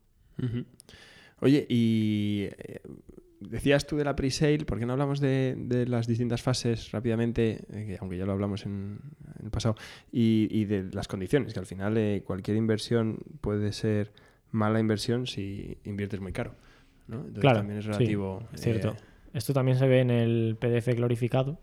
Oye, 1.40 1.66
y 1.68 2.48
eh, 2.58 2.80
decías 3.40 3.86
tú 3.86 3.96
de 3.96 4.04
la 4.04 4.16
pre-sale, 4.16 4.64
¿por 4.64 4.78
qué 4.78 4.86
no 4.86 4.92
hablamos 4.94 5.20
de, 5.20 5.54
de 5.56 5.86
las 5.86 6.06
distintas 6.06 6.42
fases 6.42 6.90
rápidamente, 6.92 7.64
eh, 7.72 7.86
que 7.86 7.98
aunque 8.00 8.16
ya 8.16 8.24
lo 8.26 8.32
hablamos 8.32 8.64
en, 8.66 8.98
en 9.38 9.44
el 9.44 9.50
pasado, 9.50 9.76
y, 10.12 10.48
y 10.50 10.64
de 10.64 10.84
las 10.92 11.08
condiciones, 11.08 11.52
que 11.52 11.60
al 11.60 11.66
final 11.66 11.96
eh, 11.96 12.22
cualquier 12.26 12.56
inversión 12.56 13.18
puede 13.40 13.72
ser 13.72 14.12
mala 14.52 14.80
inversión 14.80 15.26
si 15.26 15.76
inviertes 15.84 16.20
muy 16.20 16.32
caro. 16.32 16.54
¿no? 17.08 17.18
Entonces 17.18 17.40
Claro, 17.42 17.58
también 17.58 17.78
es 17.78 17.84
sí, 17.84 17.90
relativo. 17.90 18.42
es 18.54 18.60
cierto. 18.60 18.90
eh, 18.90 18.96
Esto 19.34 19.52
también 19.52 19.76
se 19.78 19.86
ve 19.86 20.00
en 20.00 20.10
el 20.10 20.56
PDF 20.58 20.94
glorificado, 20.94 21.58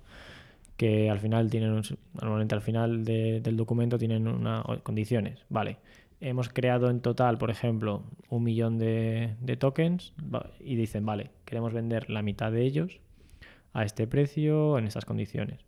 que 0.77 1.09
al 1.09 1.19
final 1.19 1.49
tienen, 1.49 1.71
un- 1.71 1.83
normalmente 2.19 2.55
al 2.55 2.61
final 2.61 3.03
de- 3.05 3.41
del 3.41 3.57
documento 3.57 3.97
tienen 3.97 4.27
unas 4.27 4.63
condiciones. 4.83 5.39
Vale, 5.49 5.77
hemos 6.23 6.49
creado 6.49 6.89
en 6.89 7.01
total, 7.01 7.37
por 7.37 7.51
ejemplo, 7.51 8.03
un 8.29 8.43
millón 8.43 8.77
de, 8.77 9.35
tokens 9.59 10.13
y 10.59 10.75
dicen, 10.75 11.05
vale, 11.05 11.31
queremos 11.45 11.73
vender 11.73 12.09
la 12.09 12.21
mitad 12.21 12.51
de 12.51 12.63
ellos 12.63 13.01
a 13.73 13.83
este 13.83 14.07
precio, 14.07 14.77
en 14.77 14.87
estas 14.87 15.05
condiciones. 15.05 15.65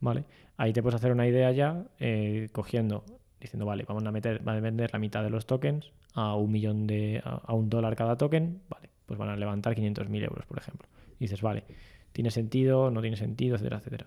Vale, 0.00 0.24
ahí 0.56 0.72
te 0.72 0.82
puedes 0.82 0.94
hacer 0.96 1.10
una 1.10 1.26
idea 1.26 1.50
ya, 1.50 1.84
eh, 1.98 2.48
cogiendo, 2.52 3.04
diciendo, 3.40 3.66
vale, 3.66 3.84
vamos 3.86 4.04
a, 4.04 4.12
meter, 4.12 4.42
van 4.42 4.58
a 4.58 4.60
vender 4.60 4.90
la 4.92 4.98
mitad 4.98 5.24
de 5.24 5.30
los 5.30 5.46
tokens 5.46 5.92
a 6.14 6.36
un 6.36 6.52
millón 6.52 6.86
de, 6.86 7.20
a, 7.24 7.52
un 7.52 7.68
dólar 7.68 7.96
cada 7.96 8.16
token, 8.16 8.60
vale, 8.68 8.90
pues 9.06 9.18
van 9.18 9.30
a 9.30 9.36
levantar 9.36 9.74
500.000 9.74 10.22
euros, 10.22 10.46
por 10.46 10.58
ejemplo. 10.58 10.88
Dices, 11.18 11.42
vale, 11.42 11.64
¿tiene 12.12 12.30
sentido? 12.30 12.90
¿No 12.90 13.00
tiene 13.00 13.16
sentido? 13.16 13.56
Etcétera, 13.56 13.78
etcétera. 13.78 14.06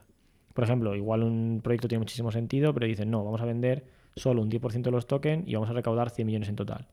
Por 0.54 0.64
ejemplo, 0.64 0.96
igual 0.96 1.24
un 1.24 1.60
proyecto 1.62 1.88
tiene 1.88 2.00
muchísimo 2.00 2.32
sentido, 2.32 2.74
pero 2.74 2.86
dicen, 2.86 3.12
no, 3.12 3.24
vamos 3.24 3.42
a 3.42 3.46
vender 3.46 3.99
solo 4.16 4.42
un 4.42 4.50
10% 4.50 4.82
de 4.82 4.92
los 4.92 5.08
tokens 5.08 5.48
y 5.48 5.54
vamos 5.54 5.70
a 5.70 5.74
recaudar 5.74 6.10
100 6.10 6.26
millones 6.26 6.50
en 6.50 6.56
total. 6.56 6.88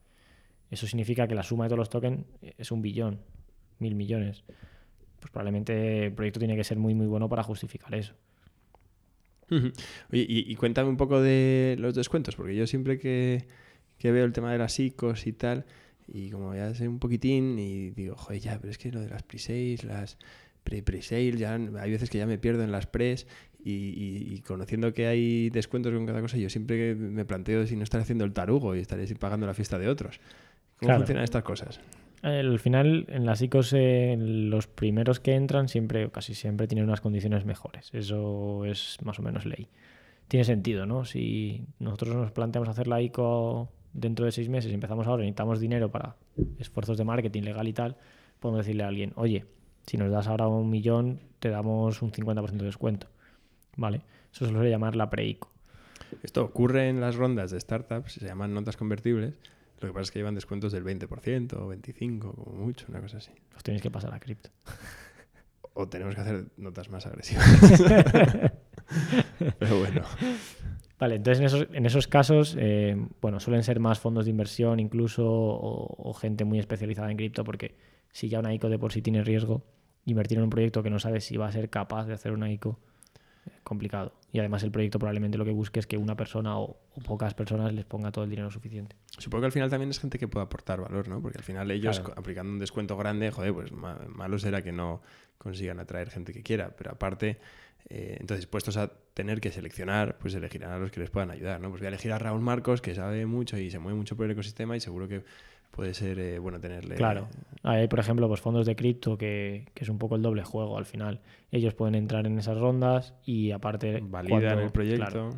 Eso 0.71 0.87
significa 0.87 1.29
que 1.29 1.35
la 1.35 1.43
suma 1.43 1.65
de 1.65 1.69
todos 1.69 1.79
los 1.79 1.91
tokens 1.91 2.25
es 2.59 2.71
un 2.71 2.83
billón, 2.83 3.21
mil 3.79 3.95
millones. 3.95 4.45
Pues 5.21 5.31
probablemente 5.31 6.07
el 6.07 6.13
proyecto 6.13 6.39
tiene 6.39 6.57
que 6.57 6.65
ser 6.65 6.79
muy, 6.79 6.95
muy 6.95 7.07
bueno 7.07 7.29
para 7.29 7.43
justificar 7.43 7.95
eso. 7.95 8.15
Oye, 9.49 10.27
y, 10.29 10.55
cuéntame 10.57 10.89
un 10.89 10.97
poco 10.97 11.21
de 11.21 11.77
los 11.79 11.95
descuentos, 11.95 12.35
porque 12.35 12.57
yo 12.57 12.67
siempre 12.67 12.99
que, 12.99 13.47
que 13.97 14.11
veo 14.11 14.25
el 14.25 14.33
tema 14.33 14.51
de 14.51 14.59
las 14.59 14.79
ICOs 14.81 15.29
y 15.29 15.33
tal, 15.33 15.67
y 16.09 16.31
como 16.31 16.53
ya 16.55 16.75
sé 16.75 16.89
un 16.89 16.99
poquitín, 16.99 17.57
y 17.59 17.91
digo, 17.91 18.17
joder, 18.17 18.41
ya, 18.41 18.59
pero 18.59 18.73
es 18.73 18.79
que 18.79 18.91
lo 18.91 19.01
de 19.01 19.09
las 19.09 19.23
pre 19.23 19.39
las 19.85 20.19
pre-sale, 20.65 21.37
ya 21.37 21.55
hay 21.55 21.91
veces 21.91 22.11
que 22.11 22.19
ya 22.19 22.27
me 22.27 22.39
pierdo 22.39 22.65
en 22.65 22.73
las 22.73 22.87
pres 22.87 23.29
y, 23.69 24.41
conociendo 24.47 24.93
que 24.93 25.07
hay 25.07 25.51
descuentos 25.51 25.93
con 25.93 26.07
cada 26.07 26.21
cosa, 26.21 26.37
yo 26.37 26.49
siempre 26.49 26.95
me 26.95 27.25
planteo 27.25 27.67
si 27.67 27.75
no 27.77 27.83
estaré 27.83 28.03
haciendo 28.03 28.25
el 28.25 28.33
tarugo 28.33 28.77
y 28.77 28.81
estaré 28.81 29.07
pagando 29.17 29.47
la 29.47 29.55
fiesta 29.55 29.79
de 29.79 29.89
otros. 29.89 30.21
¿Cómo 30.79 30.95
funcionan 30.97 31.25
estas 31.25 31.43
cosas? 31.43 31.81
Al 32.23 32.59
final, 32.59 33.07
en 33.09 33.27
las 33.27 33.43
ICOs, 33.43 33.75
los 33.75 34.67
primeros 34.67 35.21
que 35.21 35.35
entran 35.35 35.69
siempre, 35.69 36.11
casi 36.11 36.35
siempre, 36.35 36.67
tienen 36.67 36.85
unas 36.85 37.01
condiciones 37.01 37.45
mejores. 37.45 37.91
Eso 37.93 38.65
es 38.65 38.99
más 39.03 39.19
o 39.19 39.23
menos 39.23 39.47
ley. 39.47 39.69
Tiene 40.29 40.45
sentido, 40.45 40.87
¿no? 40.87 41.05
Si 41.05 41.65
nosotros 41.79 42.15
nos 42.15 42.33
planteamos 42.33 42.69
hacer 42.69 42.89
la 42.89 43.01
ICO 43.01 43.69
dentro 43.93 44.27
de 44.27 44.33
seis 44.33 44.49
meses 44.49 44.71
y 44.71 44.75
empezamos 44.75 45.07
ahora, 45.07 45.23
necesitamos 45.23 45.61
dinero 45.61 45.91
para 45.91 46.17
esfuerzos 46.59 46.99
de 46.99 47.05
marketing 47.05 47.43
legal 47.43 47.67
y 47.69 47.73
tal, 47.73 47.97
podemos 48.41 48.65
decirle 48.65 48.85
a 48.85 48.89
alguien, 48.89 49.13
oye, 49.17 49.45
si 49.87 49.97
nos 49.97 50.11
das 50.11 50.27
ahora 50.27 50.49
un 50.49 50.69
millón, 50.69 51.21
te 51.39 51.49
damos 51.49 52.03
un 52.03 52.13
50% 52.13 52.51
de 52.51 52.65
descuento. 52.65 53.09
¿Vale? 53.77 54.03
Eso 54.33 54.47
se 54.47 54.53
suele 54.53 54.71
llamar 54.71 54.97
la 54.97 55.09
pre-ICO. 55.09 55.51
Esto 56.23 56.45
ocurre 56.45 56.89
en 56.89 57.01
las 57.01 57.17
rondas 57.17 57.51
de 57.51 57.61
startups, 57.61 58.15
se 58.15 58.27
llaman 58.27 58.53
notas 58.55 58.77
convertibles. 58.77 59.35
Lo 59.81 59.89
que 59.89 59.93
pasa 59.93 60.03
es 60.03 60.11
que 60.11 60.19
llevan 60.19 60.35
descuentos 60.35 60.73
del 60.73 60.85
20% 60.85 61.53
o 61.55 61.73
25%, 61.73 62.19
como 62.21 62.53
mucho, 62.53 62.87
una 62.89 63.01
cosa 63.01 63.19
así. 63.19 63.31
Los 63.53 63.63
tenéis 63.63 63.83
que 63.83 63.91
pasar 63.91 64.15
a 64.15 64.21
cripto. 64.21 64.51
O 65.75 65.87
tenemos 65.89 66.15
que 66.15 66.21
hacer 66.23 66.47
notas 66.57 66.89
más 66.89 67.07
agresivas. 67.07 67.47
Pero 69.59 69.79
bueno. 69.79 70.03
Vale, 70.99 71.17
entonces 71.17 71.41
en 71.41 71.47
esos, 71.47 71.69
en 71.73 71.85
esos 71.85 72.09
casos, 72.09 72.57
eh, 72.59 72.97
bueno, 73.21 73.41
suelen 73.41 73.63
ser 73.63 73.81
más 73.81 73.99
fondos 73.99 74.25
de 74.25 74.31
inversión 74.31 74.81
incluso 74.81 75.31
o, 75.31 76.09
o, 76.09 76.15
gente 76.15 76.47
muy 76.47 76.59
especializada 76.59 77.11
en 77.11 77.19
cripto 77.19 77.45
porque 77.45 77.77
si 78.11 78.31
ya 78.31 78.39
una 78.39 78.55
ICO 78.55 78.71
de 78.71 78.79
por 78.79 78.93
sí 78.93 79.03
tiene 79.03 79.23
riesgo, 79.23 79.63
invertir 80.07 80.39
en 80.39 80.45
un 80.45 80.51
proyecto 80.51 80.83
que 80.83 80.89
no 80.89 80.99
sabes 80.99 81.25
si 81.25 81.37
va 81.37 81.49
a 81.49 81.53
ser 81.53 81.69
capaz 81.69 82.07
de 82.07 82.15
hacer 82.15 82.33
una 82.33 82.51
ICO 82.51 82.81
complicado. 83.63 84.13
Y 84.33 84.39
además 84.39 84.63
el 84.63 84.71
proyecto 84.71 84.99
probablemente 84.99 85.39
lo 85.39 85.45
que 85.45 85.51
busque 85.51 85.81
es 85.81 85.87
que 85.87 85.97
una 85.97 86.17
persona 86.17 86.59
o, 86.59 86.77
pocas 87.05 87.35
personas 87.35 87.73
les 87.73 87.85
ponga 87.85 88.13
todo 88.13 88.25
el 88.25 88.31
dinero 88.31 88.51
suficiente. 88.51 88.97
Supongo 89.19 89.43
que 89.43 89.47
al 89.47 89.53
final 89.53 89.71
también 89.71 89.91
es 89.91 89.99
gente 89.99 90.19
que 90.19 90.29
puede 90.29 90.45
aportar 90.45 90.81
valor, 90.81 91.09
¿no? 91.09 91.21
Porque 91.21 91.39
al 91.39 91.45
final 91.45 91.71
ellos, 91.71 92.03
aplicando 92.17 92.53
un 92.53 92.59
descuento 92.59 92.97
grande, 92.97 93.31
joder, 93.31 93.53
pues 93.53 93.73
malo 93.73 94.39
será 94.39 94.63
que 94.63 94.73
no 94.73 95.03
consigan 95.39 95.81
atraer 95.81 96.11
gente 96.11 96.33
que 96.33 96.43
quiera. 96.43 96.75
Pero 96.77 96.91
aparte, 96.91 97.39
eh, 97.89 98.17
entonces 98.21 98.47
puestos 98.47 98.77
a 98.77 98.93
tener 99.15 99.41
que 99.41 99.53
seleccionar, 99.53 100.19
pues 100.19 100.35
elegirán 100.35 100.73
a 100.73 100.79
los 100.79 100.91
que 100.91 101.01
les 101.01 101.11
puedan 101.11 101.31
ayudar, 101.31 101.61
¿no? 101.61 101.71
Pues 101.71 101.81
voy 101.81 101.87
a 101.87 101.89
elegir 101.89 102.13
a 102.13 102.19
Raúl 102.19 102.41
Marcos, 102.41 102.81
que 102.81 102.95
sabe 102.95 103.27
mucho 103.27 103.57
y 103.59 103.71
se 103.71 103.79
mueve 103.79 103.97
mucho 103.97 104.17
por 104.17 104.27
el 104.27 104.33
ecosistema 104.33 104.77
y 104.77 104.81
seguro 104.81 105.07
que 105.09 105.25
puede 105.77 105.93
ser 105.93 106.19
eh, 106.19 106.39
bueno 106.39 106.59
tenerle. 106.59 106.97
Claro. 106.97 107.29
Hay, 107.63 107.87
por 107.87 108.01
ejemplo, 108.01 108.27
pues 108.29 108.41
fondos 108.41 108.65
de 108.67 108.75
cripto 108.75 109.19
que, 109.19 109.67
es 109.75 109.89
un 109.91 109.99
poco 109.99 110.17
el 110.17 110.23
doble 110.23 110.43
juego 110.43 110.79
al 110.79 110.87
final. 110.87 111.21
Ellos 111.53 111.75
pueden 111.75 111.95
entrar 111.95 112.27
en 112.27 112.39
esas 112.39 112.57
rondas 112.57 113.15
y 113.25 113.51
aparte. 113.51 114.01
Validan 114.03 114.59
el 114.59 114.71
proyecto. 114.71 115.31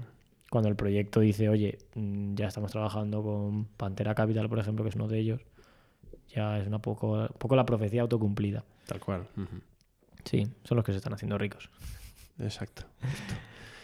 cuando 0.48 0.68
el 0.68 0.76
proyecto 0.76 1.20
dice, 1.20 1.48
oye, 1.48 1.78
mm, 1.96 2.34
ya 2.36 2.46
estamos 2.46 2.70
trabajando 2.70 3.22
con 3.22 3.64
Pantera 3.64 4.14
Capital, 4.14 4.48
por 4.48 4.60
ejemplo, 4.60 4.84
que 4.84 4.90
es 4.90 4.94
uno 4.94 5.08
de 5.08 5.18
ellos, 5.18 5.40
ya 6.28 6.58
es 6.58 6.66
una 6.68 6.78
poco, 6.78 7.28
poco 7.38 7.56
la 7.56 7.66
profecía 7.66 8.02
autocumplida. 8.02 8.64
Tal 8.86 9.00
cual. 9.00 9.26
Sí, 10.24 10.46
son 10.62 10.76
los 10.76 10.84
que 10.84 10.92
se 10.92 10.98
están 10.98 11.12
haciendo 11.12 11.36
ricos. 11.36 11.68
Exacto. 12.38 12.84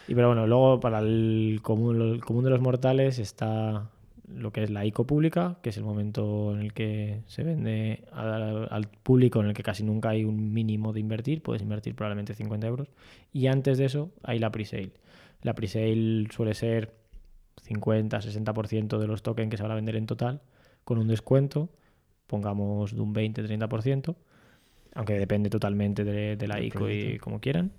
Y 0.07 0.15
pero 0.15 0.27
bueno, 0.27 0.47
luego 0.47 0.79
para 0.79 0.99
el 0.99 1.59
común, 1.61 1.99
el 1.99 2.23
común 2.23 2.43
de 2.43 2.51
los 2.51 2.61
mortales 2.61 3.19
está 3.19 3.89
lo 4.27 4.51
que 4.51 4.63
es 4.63 4.69
la 4.69 4.85
ICO 4.85 5.05
pública, 5.05 5.59
que 5.61 5.69
es 5.69 5.77
el 5.77 5.83
momento 5.83 6.53
en 6.53 6.61
el 6.61 6.73
que 6.73 7.21
se 7.27 7.43
vende 7.43 8.05
al, 8.11 8.89
público, 9.03 9.41
en 9.41 9.47
el 9.47 9.53
que 9.53 9.63
casi 9.63 9.83
nunca 9.83 10.09
hay 10.09 10.23
un 10.23 10.53
mínimo 10.53 10.93
de 10.93 10.99
invertir, 10.99 11.41
puedes 11.41 11.61
invertir 11.61 11.95
probablemente 11.95 12.33
50 12.33 12.67
euros. 12.67 12.87
Y 13.31 13.47
antes 13.47 13.77
de 13.77 13.85
eso 13.85 14.11
hay 14.23 14.39
la 14.39 14.51
pre-sale. 14.51 14.93
La 15.41 15.53
pre-sale 15.53 16.27
suele 16.31 16.53
ser 16.53 16.93
50-60% 17.67 18.97
de 18.97 19.07
los 19.07 19.23
tokens 19.23 19.49
que 19.49 19.57
se 19.57 19.63
van 19.63 19.71
a 19.71 19.75
vender 19.75 19.95
en 19.95 20.07
total, 20.07 20.41
con 20.83 20.97
un 20.97 21.07
descuento, 21.07 21.69
pongamos 22.27 22.95
de 22.95 23.01
un 23.01 23.13
20-30%, 23.13 24.15
aunque 24.95 25.13
depende 25.19 25.49
totalmente 25.49 26.03
de, 26.03 26.47
la 26.47 26.61
ICO 26.61 26.89
y 26.89 27.17
como 27.19 27.39
quieran. 27.39 27.73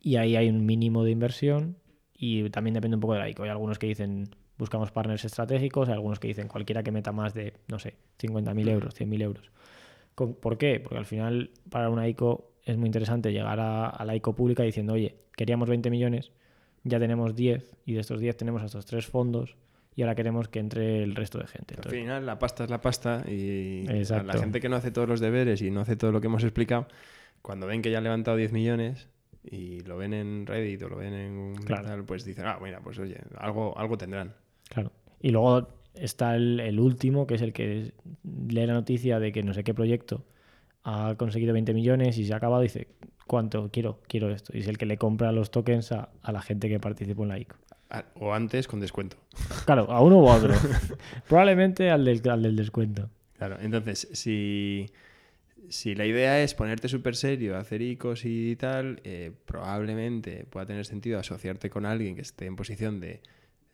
Y 0.00 0.16
ahí 0.16 0.36
hay 0.36 0.48
un 0.48 0.66
mínimo 0.66 1.04
de 1.04 1.12
inversión 1.12 1.76
y 2.12 2.48
también 2.50 2.74
depende 2.74 2.96
un 2.96 3.00
poco 3.00 3.14
de 3.14 3.20
la 3.20 3.28
ICO. 3.28 3.44
Hay 3.44 3.50
algunos 3.50 3.78
que 3.78 3.86
dicen 3.86 4.28
buscamos 4.58 4.90
partners 4.92 5.24
estratégicos, 5.24 5.88
hay 5.88 5.94
algunos 5.94 6.18
que 6.18 6.28
dicen 6.28 6.48
cualquiera 6.48 6.82
que 6.82 6.92
meta 6.92 7.12
más 7.12 7.34
de, 7.34 7.54
no 7.68 7.78
sé, 7.78 7.96
50.000 8.20 8.68
euros, 8.68 8.94
100.000 8.98 9.22
euros. 9.22 9.50
¿Por 10.14 10.58
qué? 10.58 10.80
Porque 10.80 10.98
al 10.98 11.06
final 11.06 11.50
para 11.70 11.90
una 11.90 12.06
ICO 12.06 12.52
es 12.64 12.76
muy 12.76 12.86
interesante 12.86 13.32
llegar 13.32 13.58
a, 13.60 14.04
la 14.04 14.16
ICO 14.16 14.34
pública 14.34 14.62
diciendo, 14.62 14.92
oye, 14.92 15.16
queríamos 15.36 15.68
20 15.68 15.90
millones, 15.90 16.30
ya 16.84 16.98
tenemos 17.00 17.34
10 17.34 17.74
y 17.84 17.94
de 17.94 18.00
estos 18.00 18.20
10 18.20 18.36
tenemos 18.36 18.62
estos 18.62 18.86
tres 18.86 19.06
fondos 19.06 19.56
y 19.96 20.02
ahora 20.02 20.14
queremos 20.14 20.48
que 20.48 20.60
entre 20.60 21.02
el 21.02 21.14
resto 21.14 21.38
de 21.38 21.46
gente. 21.46 21.76
al 21.82 21.90
final 21.90 22.26
la 22.26 22.38
pasta 22.38 22.64
es 22.64 22.70
la 22.70 22.80
pasta 22.80 23.24
y 23.28 23.84
la 23.84 24.34
gente 24.34 24.60
que 24.60 24.68
no 24.68 24.76
hace 24.76 24.90
todos 24.90 25.08
los 25.08 25.20
deberes 25.20 25.62
y 25.62 25.70
no 25.70 25.80
hace 25.80 25.96
todo 25.96 26.12
lo 26.12 26.20
que 26.20 26.26
hemos 26.26 26.42
explicado, 26.42 26.88
cuando 27.42 27.66
ven 27.66 27.82
que 27.82 27.90
ya 27.90 27.98
han 27.98 28.04
levantado 28.04 28.36
10 28.36 28.52
millones 28.52 29.08
y 29.44 29.80
lo 29.80 29.96
ven 29.96 30.14
en 30.14 30.46
Reddit 30.46 30.82
o 30.82 30.88
lo 30.88 30.96
ven 30.96 31.12
en 31.12 31.54
claro. 31.56 32.04
pues 32.06 32.24
dicen, 32.24 32.46
ah, 32.46 32.58
mira, 32.62 32.80
pues 32.80 32.98
oye, 32.98 33.20
algo, 33.36 33.76
algo 33.76 33.98
tendrán. 33.98 34.34
Claro. 34.68 34.92
Y 35.20 35.30
luego 35.30 35.68
está 35.94 36.36
el, 36.36 36.78
último, 36.80 37.26
que 37.26 37.34
es 37.34 37.42
el 37.42 37.52
que 37.52 37.92
lee 38.24 38.66
la 38.66 38.74
noticia 38.74 39.18
de 39.18 39.32
que 39.32 39.42
no 39.42 39.54
sé 39.54 39.64
qué 39.64 39.74
proyecto 39.74 40.24
ha 40.82 41.14
conseguido 41.16 41.52
20 41.54 41.72
millones 41.72 42.18
y 42.18 42.26
se 42.26 42.34
ha 42.34 42.36
acabado 42.36 42.62
y 42.62 42.66
dice, 42.66 42.88
¿cuánto? 43.26 43.70
Quiero, 43.72 44.00
quiero 44.06 44.30
esto. 44.30 44.52
Y 44.54 44.60
es 44.60 44.68
el 44.68 44.76
que 44.76 44.86
le 44.86 44.98
compra 44.98 45.32
los 45.32 45.50
tokens 45.50 45.92
a, 45.92 46.10
la 46.30 46.42
gente 46.42 46.68
que 46.68 46.78
participó 46.78 47.22
en 47.22 47.28
la 47.30 47.38
ICO. 47.38 47.56
O 48.16 48.34
antes 48.34 48.66
con 48.66 48.80
descuento. 48.80 49.16
Claro, 49.64 49.90
a 49.90 50.00
uno 50.02 50.18
u 50.18 50.26
otro. 50.26 50.52
Probablemente 51.28 51.90
al 51.90 52.04
del, 52.04 52.20
del 52.20 52.56
descuento. 52.56 53.08
Claro, 53.38 53.56
entonces, 53.60 54.08
si, 54.12 54.90
si 55.68 55.94
la 55.94 56.04
idea 56.04 56.42
es 56.42 56.54
ponerte 56.54 56.88
súper 56.88 57.16
serio, 57.16 57.56
hacer 57.56 57.82
ICOs 57.82 58.24
y 58.24 58.56
tal, 58.56 59.00
eh, 59.04 59.32
probablemente 59.46 60.44
pueda 60.50 60.66
tener 60.66 60.84
sentido 60.84 61.18
asociarte 61.18 61.70
con 61.70 61.86
alguien 61.86 62.16
que 62.16 62.22
esté 62.22 62.46
en 62.46 62.56
posición 62.56 63.00
de 63.00 63.20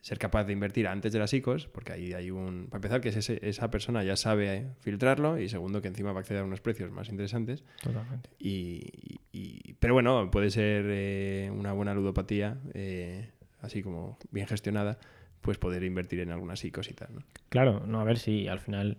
ser 0.01 0.19
capaz 0.19 0.45
de 0.45 0.53
invertir 0.53 0.89
antes 0.89 1.13
de 1.13 1.19
las 1.19 1.33
ICOs, 1.35 1.69
porque 1.69 1.93
ahí 1.93 2.13
hay 2.15 2.31
un... 2.31 2.69
Para 2.71 2.79
empezar, 2.79 3.01
que 3.01 3.09
esa 3.11 3.71
persona 3.71 4.03
ya 4.03 4.17
sabe 4.17 4.69
filtrarlo 4.81 5.39
y 5.39 5.49
segundo, 5.49 5.83
que 5.83 5.89
encima 5.89 6.13
va 6.13 6.19
a 6.19 6.21
acceder 6.21 6.43
a 6.43 6.45
unos 6.45 6.61
precios 6.61 6.91
más 6.91 7.09
interesantes. 7.11 7.65
Totalmente. 7.83 8.31
Y, 8.39 9.75
pero 9.79 9.95
bueno, 9.95 10.31
puede 10.31 10.51
ser 10.51 10.87
eh, 10.89 11.51
una 11.55 11.73
buena 11.73 11.95
ludopatía, 11.95 12.59
eh, 12.73 13.31
así 13.61 13.83
como 13.83 14.19
bien 14.31 14.47
gestionada, 14.47 14.99
pues 15.43 15.59
poder 15.59 15.85
invertir 15.85 16.21
en 16.21 16.31
algunas 16.31 16.65
ICOs 16.65 16.91
y 16.91 16.95
tal. 16.95 17.15
¿no? 17.15 17.23
Claro, 17.51 17.87
no, 17.87 18.01
a 18.01 18.05
ver 18.05 18.19
si 18.19 18.49
al 18.49 18.61
final, 18.61 18.97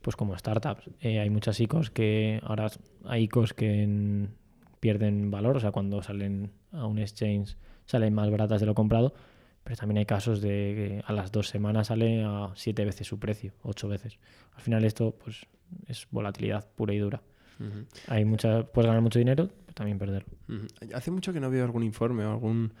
pues 0.00 0.16
como 0.16 0.36
startups, 0.38 0.88
eh, 1.00 1.20
hay 1.20 1.28
muchas 1.28 1.60
ICOs 1.60 1.90
que 1.90 2.40
ahora 2.42 2.68
hay 3.04 3.24
ICOs 3.24 3.52
que 3.52 4.28
pierden 4.80 5.30
valor, 5.30 5.58
o 5.58 5.60
sea, 5.60 5.70
cuando 5.70 6.02
salen 6.02 6.52
a 6.72 6.86
un 6.86 6.98
exchange 6.98 7.56
salen 7.84 8.14
más 8.14 8.30
baratas 8.30 8.60
de 8.60 8.66
lo 8.66 8.74
comprado 8.74 9.14
pero 9.64 9.76
también 9.76 9.98
hay 9.98 10.06
casos 10.06 10.40
de 10.40 10.48
que 10.48 11.02
a 11.04 11.12
las 11.12 11.32
dos 11.32 11.48
semanas 11.48 11.88
sale 11.88 12.24
a 12.24 12.50
siete 12.54 12.84
veces 12.84 13.06
su 13.06 13.18
precio, 13.18 13.52
ocho 13.62 13.88
veces. 13.88 14.18
Al 14.54 14.62
final 14.62 14.84
esto 14.84 15.14
pues 15.22 15.46
es 15.86 16.06
volatilidad 16.10 16.68
pura 16.74 16.94
y 16.94 16.98
dura. 16.98 17.22
Hay 18.08 18.24
mucha, 18.24 18.64
puedes 18.64 18.86
ganar 18.86 19.02
mucho 19.02 19.18
dinero, 19.18 19.50
pero 19.66 19.74
también 19.74 19.98
perderlo. 19.98 20.32
Hace 20.94 21.10
mucho 21.10 21.32
que 21.34 21.40
no 21.40 21.50
veo 21.50 21.62
algún 21.62 21.82
informe 21.82 22.24
o 22.24 22.30
algún 22.30 22.72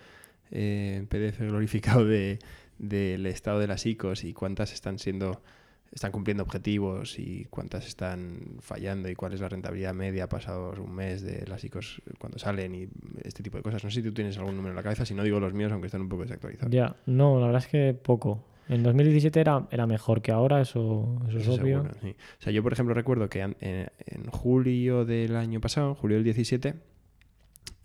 eh, 0.50 1.04
PDF 1.08 1.40
glorificado 1.40 2.06
de, 2.06 2.38
del 2.78 3.26
estado 3.26 3.58
de 3.58 3.66
las 3.66 3.84
ICOs 3.84 4.24
y 4.24 4.32
cuántas 4.32 4.72
están 4.72 4.98
siendo 4.98 5.42
están 5.92 6.12
cumpliendo 6.12 6.42
objetivos 6.42 7.18
y 7.18 7.46
cuántas 7.50 7.86
están 7.86 8.58
fallando 8.60 9.08
y 9.08 9.14
cuál 9.14 9.32
es 9.32 9.40
la 9.40 9.48
rentabilidad 9.48 9.92
media 9.92 10.28
pasados 10.28 10.78
un 10.78 10.94
mes 10.94 11.22
de 11.22 11.46
las 11.46 11.64
ICOs 11.64 12.02
cuando 12.18 12.38
salen 12.38 12.74
y 12.74 12.88
este 13.24 13.42
tipo 13.42 13.56
de 13.56 13.62
cosas. 13.62 13.82
No 13.82 13.90
sé 13.90 13.96
si 13.96 14.02
tú 14.02 14.12
tienes 14.12 14.38
algún 14.38 14.56
número 14.56 14.70
en 14.72 14.76
la 14.76 14.82
cabeza, 14.82 15.04
si 15.04 15.14
no 15.14 15.24
digo 15.24 15.40
los 15.40 15.52
míos, 15.52 15.72
aunque 15.72 15.86
estén 15.86 16.00
un 16.00 16.08
poco 16.08 16.22
desactualizados. 16.22 16.72
Ya, 16.72 16.96
no, 17.06 17.40
la 17.40 17.46
verdad 17.46 17.62
es 17.62 17.68
que 17.68 17.94
poco. 17.94 18.44
En 18.68 18.84
2017 18.84 19.40
era, 19.40 19.66
era 19.72 19.86
mejor 19.88 20.22
que 20.22 20.30
ahora, 20.30 20.60
eso, 20.60 21.20
es 21.28 21.48
obvio. 21.48 21.80
O 21.80 22.14
sea, 22.42 22.52
yo 22.52 22.62
por 22.62 22.72
ejemplo 22.72 22.94
recuerdo 22.94 23.28
que 23.28 23.40
en, 23.40 23.56
en, 23.58 23.90
julio 24.30 25.04
del 25.04 25.34
año 25.34 25.60
pasado, 25.60 25.96
julio 25.96 26.18
del 26.18 26.24
17, 26.24 26.74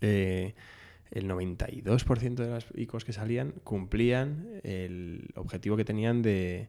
eh, 0.00 0.54
el 1.10 1.28
92% 1.28 2.34
de 2.36 2.50
las 2.50 2.66
ICOs 2.76 3.04
que 3.04 3.12
salían 3.12 3.54
cumplían 3.64 4.60
el 4.62 5.28
objetivo 5.34 5.76
que 5.76 5.84
tenían 5.84 6.22
de 6.22 6.68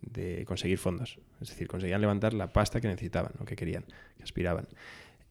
de 0.00 0.44
conseguir 0.44 0.78
fondos. 0.78 1.18
Es 1.40 1.48
decir, 1.48 1.68
conseguían 1.68 2.00
levantar 2.00 2.34
la 2.34 2.52
pasta 2.52 2.80
que 2.80 2.88
necesitaban 2.88 3.32
o 3.40 3.44
que 3.44 3.56
querían, 3.56 3.84
que 4.16 4.22
aspiraban. 4.22 4.68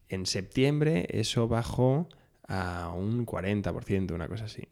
En 0.08 0.26
septiembre 0.26 1.06
eso 1.10 1.48
bajó 1.48 2.08
a 2.48 2.92
un 2.92 3.24
40%, 3.26 4.12
una 4.12 4.26
cosa 4.26 4.46
así. 4.46 4.68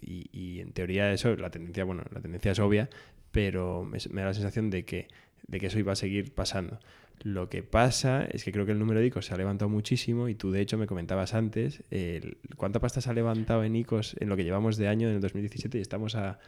y, 0.00 0.60
en 0.60 0.72
teoría 0.72 1.12
eso, 1.12 1.34
la 1.36 1.50
tendencia, 1.50 1.84
bueno, 1.84 2.04
la 2.12 2.20
tendencia 2.20 2.52
es 2.52 2.60
obvia, 2.60 2.88
pero 3.32 3.84
me, 3.84 3.98
da 3.98 4.26
la 4.26 4.34
sensación 4.34 4.70
de 4.70 4.84
que, 4.84 5.08
de 5.46 5.60
que 5.60 5.66
eso 5.66 5.78
iba 5.78 5.92
a 5.92 5.96
seguir 5.96 6.32
pasando. 6.34 6.78
Lo 7.22 7.48
que 7.48 7.62
pasa 7.62 8.24
es 8.24 8.42
que 8.44 8.50
creo 8.52 8.66
que 8.66 8.72
el 8.72 8.78
número 8.78 9.00
de 9.00 9.06
ICOs 9.06 9.26
se 9.26 9.34
ha 9.34 9.36
levantado 9.36 9.68
muchísimo 9.68 10.28
y 10.28 10.34
tú 10.34 10.50
de 10.50 10.60
hecho 10.60 10.76
me 10.76 10.86
comentabas 10.86 11.32
antes 11.32 11.82
el- 11.90 12.38
cuánta 12.56 12.80
pasta 12.80 13.00
se 13.00 13.08
ha 13.08 13.12
levantado 13.12 13.62
en 13.64 13.76
ICOs 13.76 14.16
en 14.20 14.28
lo 14.28 14.36
que 14.36 14.44
llevamos 14.44 14.76
de 14.76 14.88
año 14.88 15.08
en 15.08 15.14
el 15.14 15.20
2017 15.20 15.78
y 15.78 15.80
estamos 15.80 16.16
a, 16.16 16.38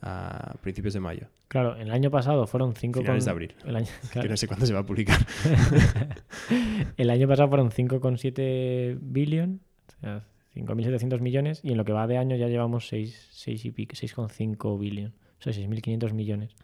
a 0.00 0.54
principios 0.62 0.94
de 0.94 1.00
mayo, 1.00 1.26
Claro, 1.48 1.76
el 1.76 1.90
año 1.90 2.10
pasado 2.10 2.46
fueron 2.46 2.74
5 2.74 3.00
finales 3.00 3.24
de 3.26 3.30
abril. 3.30 3.54
El 3.66 3.76
año, 3.76 3.88
Que 4.12 4.28
no 4.28 4.36
sé 4.38 4.46
cuándo 4.46 4.64
se 4.64 4.72
va 4.72 4.80
a 4.80 4.86
publicar. 4.86 5.18
el 6.96 7.10
año 7.10 7.28
pasado 7.28 7.48
fueron 7.48 7.70
5,7 7.70 8.98
billion, 9.00 9.60
o 9.88 10.00
sea, 10.00 10.24
5.700 10.54 11.20
millones, 11.20 11.60
y 11.62 11.72
en 11.72 11.78
lo 11.78 11.84
que 11.84 11.92
va 11.92 12.06
de 12.06 12.16
año 12.18 12.36
ya 12.36 12.48
llevamos 12.48 12.88
6, 12.88 13.28
6 13.32 13.64
y 13.66 13.70
pico, 13.70 13.94
6,5 13.94 14.78
billion, 14.78 15.12
o 15.40 15.42
sea, 15.42 15.52
6.500 15.52 16.12
millones. 16.12 16.54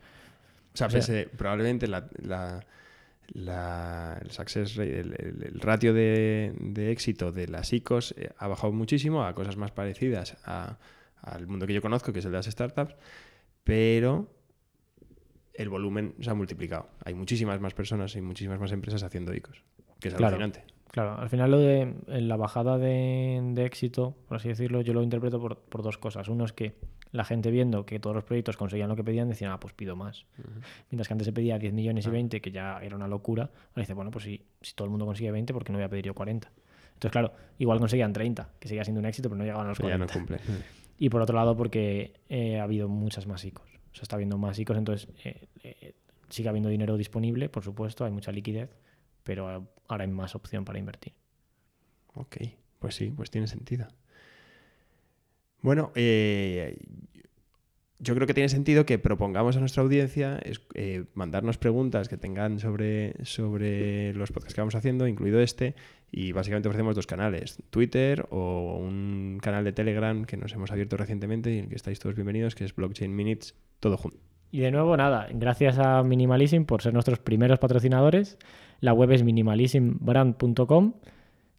O 0.86 0.88
sea, 0.90 0.98
O 0.98 1.02
sea- 1.02 1.24
pese- 1.24 1.28
probablemente 1.36 1.86
la, 1.88 2.08
la- 2.22 2.64
la- 3.32 4.18
el 4.22 4.30
success 4.30 4.76
rate, 4.76 5.00
el, 5.00 5.14
el- 5.18 5.42
el 5.54 5.60
ratio 5.60 5.92
de, 5.92 6.54
de 6.60 6.90
éxito 6.92 7.30
de 7.32 7.46
las 7.48 7.72
ICOs 7.72 8.14
eh, 8.16 8.30
ha 8.38 8.48
bajado 8.48 8.72
muchísimo 8.72 9.24
a 9.24 9.34
cosas 9.34 9.56
más 9.56 9.70
parecidas 9.70 10.36
a- 10.44 10.78
al 11.20 11.46
mundo 11.46 11.66
que 11.66 11.74
yo 11.74 11.82
conozco, 11.82 12.12
que 12.12 12.20
es 12.20 12.24
el 12.24 12.30
de 12.32 12.38
las 12.38 12.46
startups, 12.46 12.94
pero 13.64 14.28
el 15.54 15.68
volumen 15.68 16.14
se 16.20 16.30
ha 16.30 16.34
multiplicado. 16.34 16.88
Hay 17.04 17.14
muchísimas 17.14 17.60
más 17.60 17.74
personas 17.74 18.14
y 18.16 18.20
muchísimas 18.20 18.60
más 18.60 18.70
empresas 18.72 19.02
haciendo 19.02 19.34
ICOs, 19.34 19.62
que 20.00 20.08
es 20.08 20.14
Claro. 20.14 20.36
alucinante. 20.36 20.64
Claro, 20.90 21.18
al 21.18 21.28
final 21.28 21.50
lo 21.50 21.58
de 21.58 21.92
la 22.06 22.36
bajada 22.36 22.78
de, 22.78 23.40
de 23.52 23.64
éxito, 23.66 24.16
por 24.26 24.38
así 24.38 24.48
decirlo, 24.48 24.80
yo 24.80 24.94
lo 24.94 25.02
interpreto 25.02 25.38
por, 25.40 25.58
por 25.58 25.82
dos 25.82 25.98
cosas. 25.98 26.28
Uno 26.28 26.44
es 26.46 26.52
que 26.52 26.76
la 27.10 27.24
gente 27.24 27.50
viendo 27.50 27.86
que 27.86 27.98
todos 28.00 28.14
los 28.14 28.24
proyectos 28.24 28.56
conseguían 28.56 28.88
lo 28.88 28.96
que 28.96 29.04
pedían, 29.04 29.28
decían, 29.28 29.50
ah, 29.52 29.60
pues 29.60 29.72
pido 29.74 29.96
más. 29.96 30.26
Mientras 30.90 31.08
que 31.08 31.14
antes 31.14 31.24
se 31.26 31.32
pedía 31.32 31.58
10 31.58 31.72
millones 31.72 32.04
y 32.06 32.08
Ah. 32.08 32.12
20, 32.12 32.40
que 32.40 32.50
ya 32.50 32.78
era 32.82 32.96
una 32.96 33.08
locura, 33.08 33.44
ahora 33.44 33.82
dice, 33.82 33.94
bueno, 33.94 34.10
pues 34.10 34.24
si, 34.24 34.42
si 34.60 34.74
todo 34.74 34.84
el 34.86 34.90
mundo 34.90 35.06
consigue 35.06 35.30
20, 35.30 35.52
¿por 35.52 35.64
qué 35.64 35.72
no 35.72 35.78
voy 35.78 35.84
a 35.84 35.88
pedir 35.88 36.04
yo 36.06 36.14
40? 36.14 36.50
Entonces, 36.94 37.12
claro, 37.12 37.32
igual 37.58 37.78
conseguían 37.78 38.12
30, 38.12 38.50
que 38.58 38.68
seguía 38.68 38.84
siendo 38.84 38.98
un 39.00 39.06
éxito, 39.06 39.28
pero 39.28 39.38
no 39.38 39.44
llegaban 39.44 39.66
a 39.66 39.68
los 39.70 39.78
Pero 39.78 39.88
ya 39.90 39.96
40. 39.96 40.14
no 40.14 40.20
cumple. 40.38 40.64
Y 40.98 41.08
por 41.10 41.22
otro 41.22 41.36
lado, 41.36 41.56
porque 41.56 42.12
eh, 42.28 42.58
ha 42.58 42.64
habido 42.64 42.88
muchas 42.88 43.26
más 43.26 43.44
ICOs. 43.44 43.68
O 43.68 43.94
sea, 43.94 44.02
está 44.02 44.16
habiendo 44.16 44.36
más 44.36 44.58
ICOs, 44.58 44.76
entonces 44.76 45.08
eh, 45.24 45.46
eh, 45.62 45.94
sigue 46.28 46.48
habiendo 46.48 46.68
dinero 46.68 46.96
disponible, 46.96 47.48
por 47.48 47.62
supuesto, 47.62 48.04
hay 48.04 48.10
mucha 48.10 48.32
liquidez, 48.32 48.68
pero 49.22 49.50
eh, 49.56 49.60
ahora 49.86 50.04
hay 50.04 50.10
más 50.10 50.34
opción 50.34 50.64
para 50.64 50.78
invertir. 50.80 51.12
Ok, 52.14 52.36
pues 52.80 52.96
sí, 52.96 53.12
pues 53.16 53.30
tiene 53.30 53.46
sentido. 53.46 53.86
Bueno, 55.60 55.90
eh, 55.94 56.78
yo 57.98 58.14
creo 58.14 58.26
que 58.26 58.34
tiene 58.34 58.48
sentido 58.48 58.86
que 58.86 58.98
propongamos 58.98 59.56
a 59.56 59.60
nuestra 59.60 59.82
audiencia 59.82 60.40
eh, 60.74 61.04
mandarnos 61.14 61.58
preguntas 61.58 62.08
que 62.08 62.16
tengan 62.16 62.60
sobre, 62.60 63.14
sobre 63.24 64.14
los 64.14 64.30
podcasts 64.30 64.54
que 64.54 64.60
vamos 64.60 64.76
haciendo, 64.76 65.08
incluido 65.08 65.40
este, 65.40 65.74
y 66.12 66.30
básicamente 66.32 66.68
ofrecemos 66.68 66.94
dos 66.94 67.08
canales, 67.08 67.60
Twitter 67.70 68.26
o 68.30 68.78
un 68.78 69.40
canal 69.42 69.64
de 69.64 69.72
Telegram 69.72 70.24
que 70.24 70.36
nos 70.36 70.52
hemos 70.52 70.70
abierto 70.70 70.96
recientemente 70.96 71.52
y 71.52 71.58
en 71.58 71.64
el 71.64 71.70
que 71.70 71.76
estáis 71.76 71.98
todos 71.98 72.14
bienvenidos, 72.14 72.54
que 72.54 72.64
es 72.64 72.74
Blockchain 72.74 73.14
Minutes, 73.14 73.56
todo 73.80 73.96
junto. 73.96 74.18
Y 74.50 74.60
de 74.60 74.70
nuevo, 74.70 74.96
nada, 74.96 75.28
gracias 75.32 75.78
a 75.78 76.02
Minimalism 76.02 76.64
por 76.64 76.82
ser 76.82 76.94
nuestros 76.94 77.18
primeros 77.18 77.58
patrocinadores. 77.58 78.38
La 78.80 78.92
web 78.92 79.10
es 79.10 79.24
minimalismbrand.com, 79.24 80.94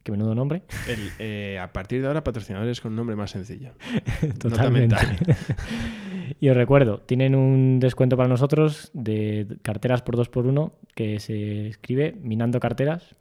que 0.03 0.11
menudo 0.11 0.35
nombre. 0.35 0.63
El, 0.87 1.11
eh, 1.19 1.59
a 1.59 1.71
partir 1.71 2.01
de 2.01 2.07
ahora, 2.07 2.23
patrocinadores 2.23 2.81
con 2.81 2.91
un 2.91 2.97
nombre 2.97 3.15
más 3.15 3.31
sencillo. 3.31 3.73
Totalmente. 4.39 4.95
y 6.39 6.49
os 6.49 6.55
recuerdo, 6.55 6.99
tienen 7.01 7.35
un 7.35 7.79
descuento 7.79 8.17
para 8.17 8.29
nosotros 8.29 8.91
de 8.93 9.47
carteras 9.61 10.01
por 10.01 10.17
2x1 10.17 10.71
que 10.95 11.19
se 11.19 11.67
escribe 11.67 12.15
Minando 12.21 12.59
Carteras. 12.59 13.15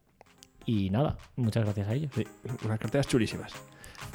Y 0.66 0.90
nada, 0.90 1.16
muchas 1.36 1.64
gracias 1.64 1.88
a 1.88 1.94
ellos. 1.94 2.12
Sí, 2.14 2.26
unas 2.64 2.78
carteras 2.78 3.08
chulísimas. 3.08 3.52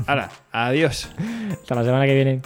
Ahora, 0.06 0.30
adiós. 0.52 1.10
Hasta 1.52 1.76
la 1.76 1.84
semana 1.84 2.06
que 2.06 2.16
viene. 2.16 2.42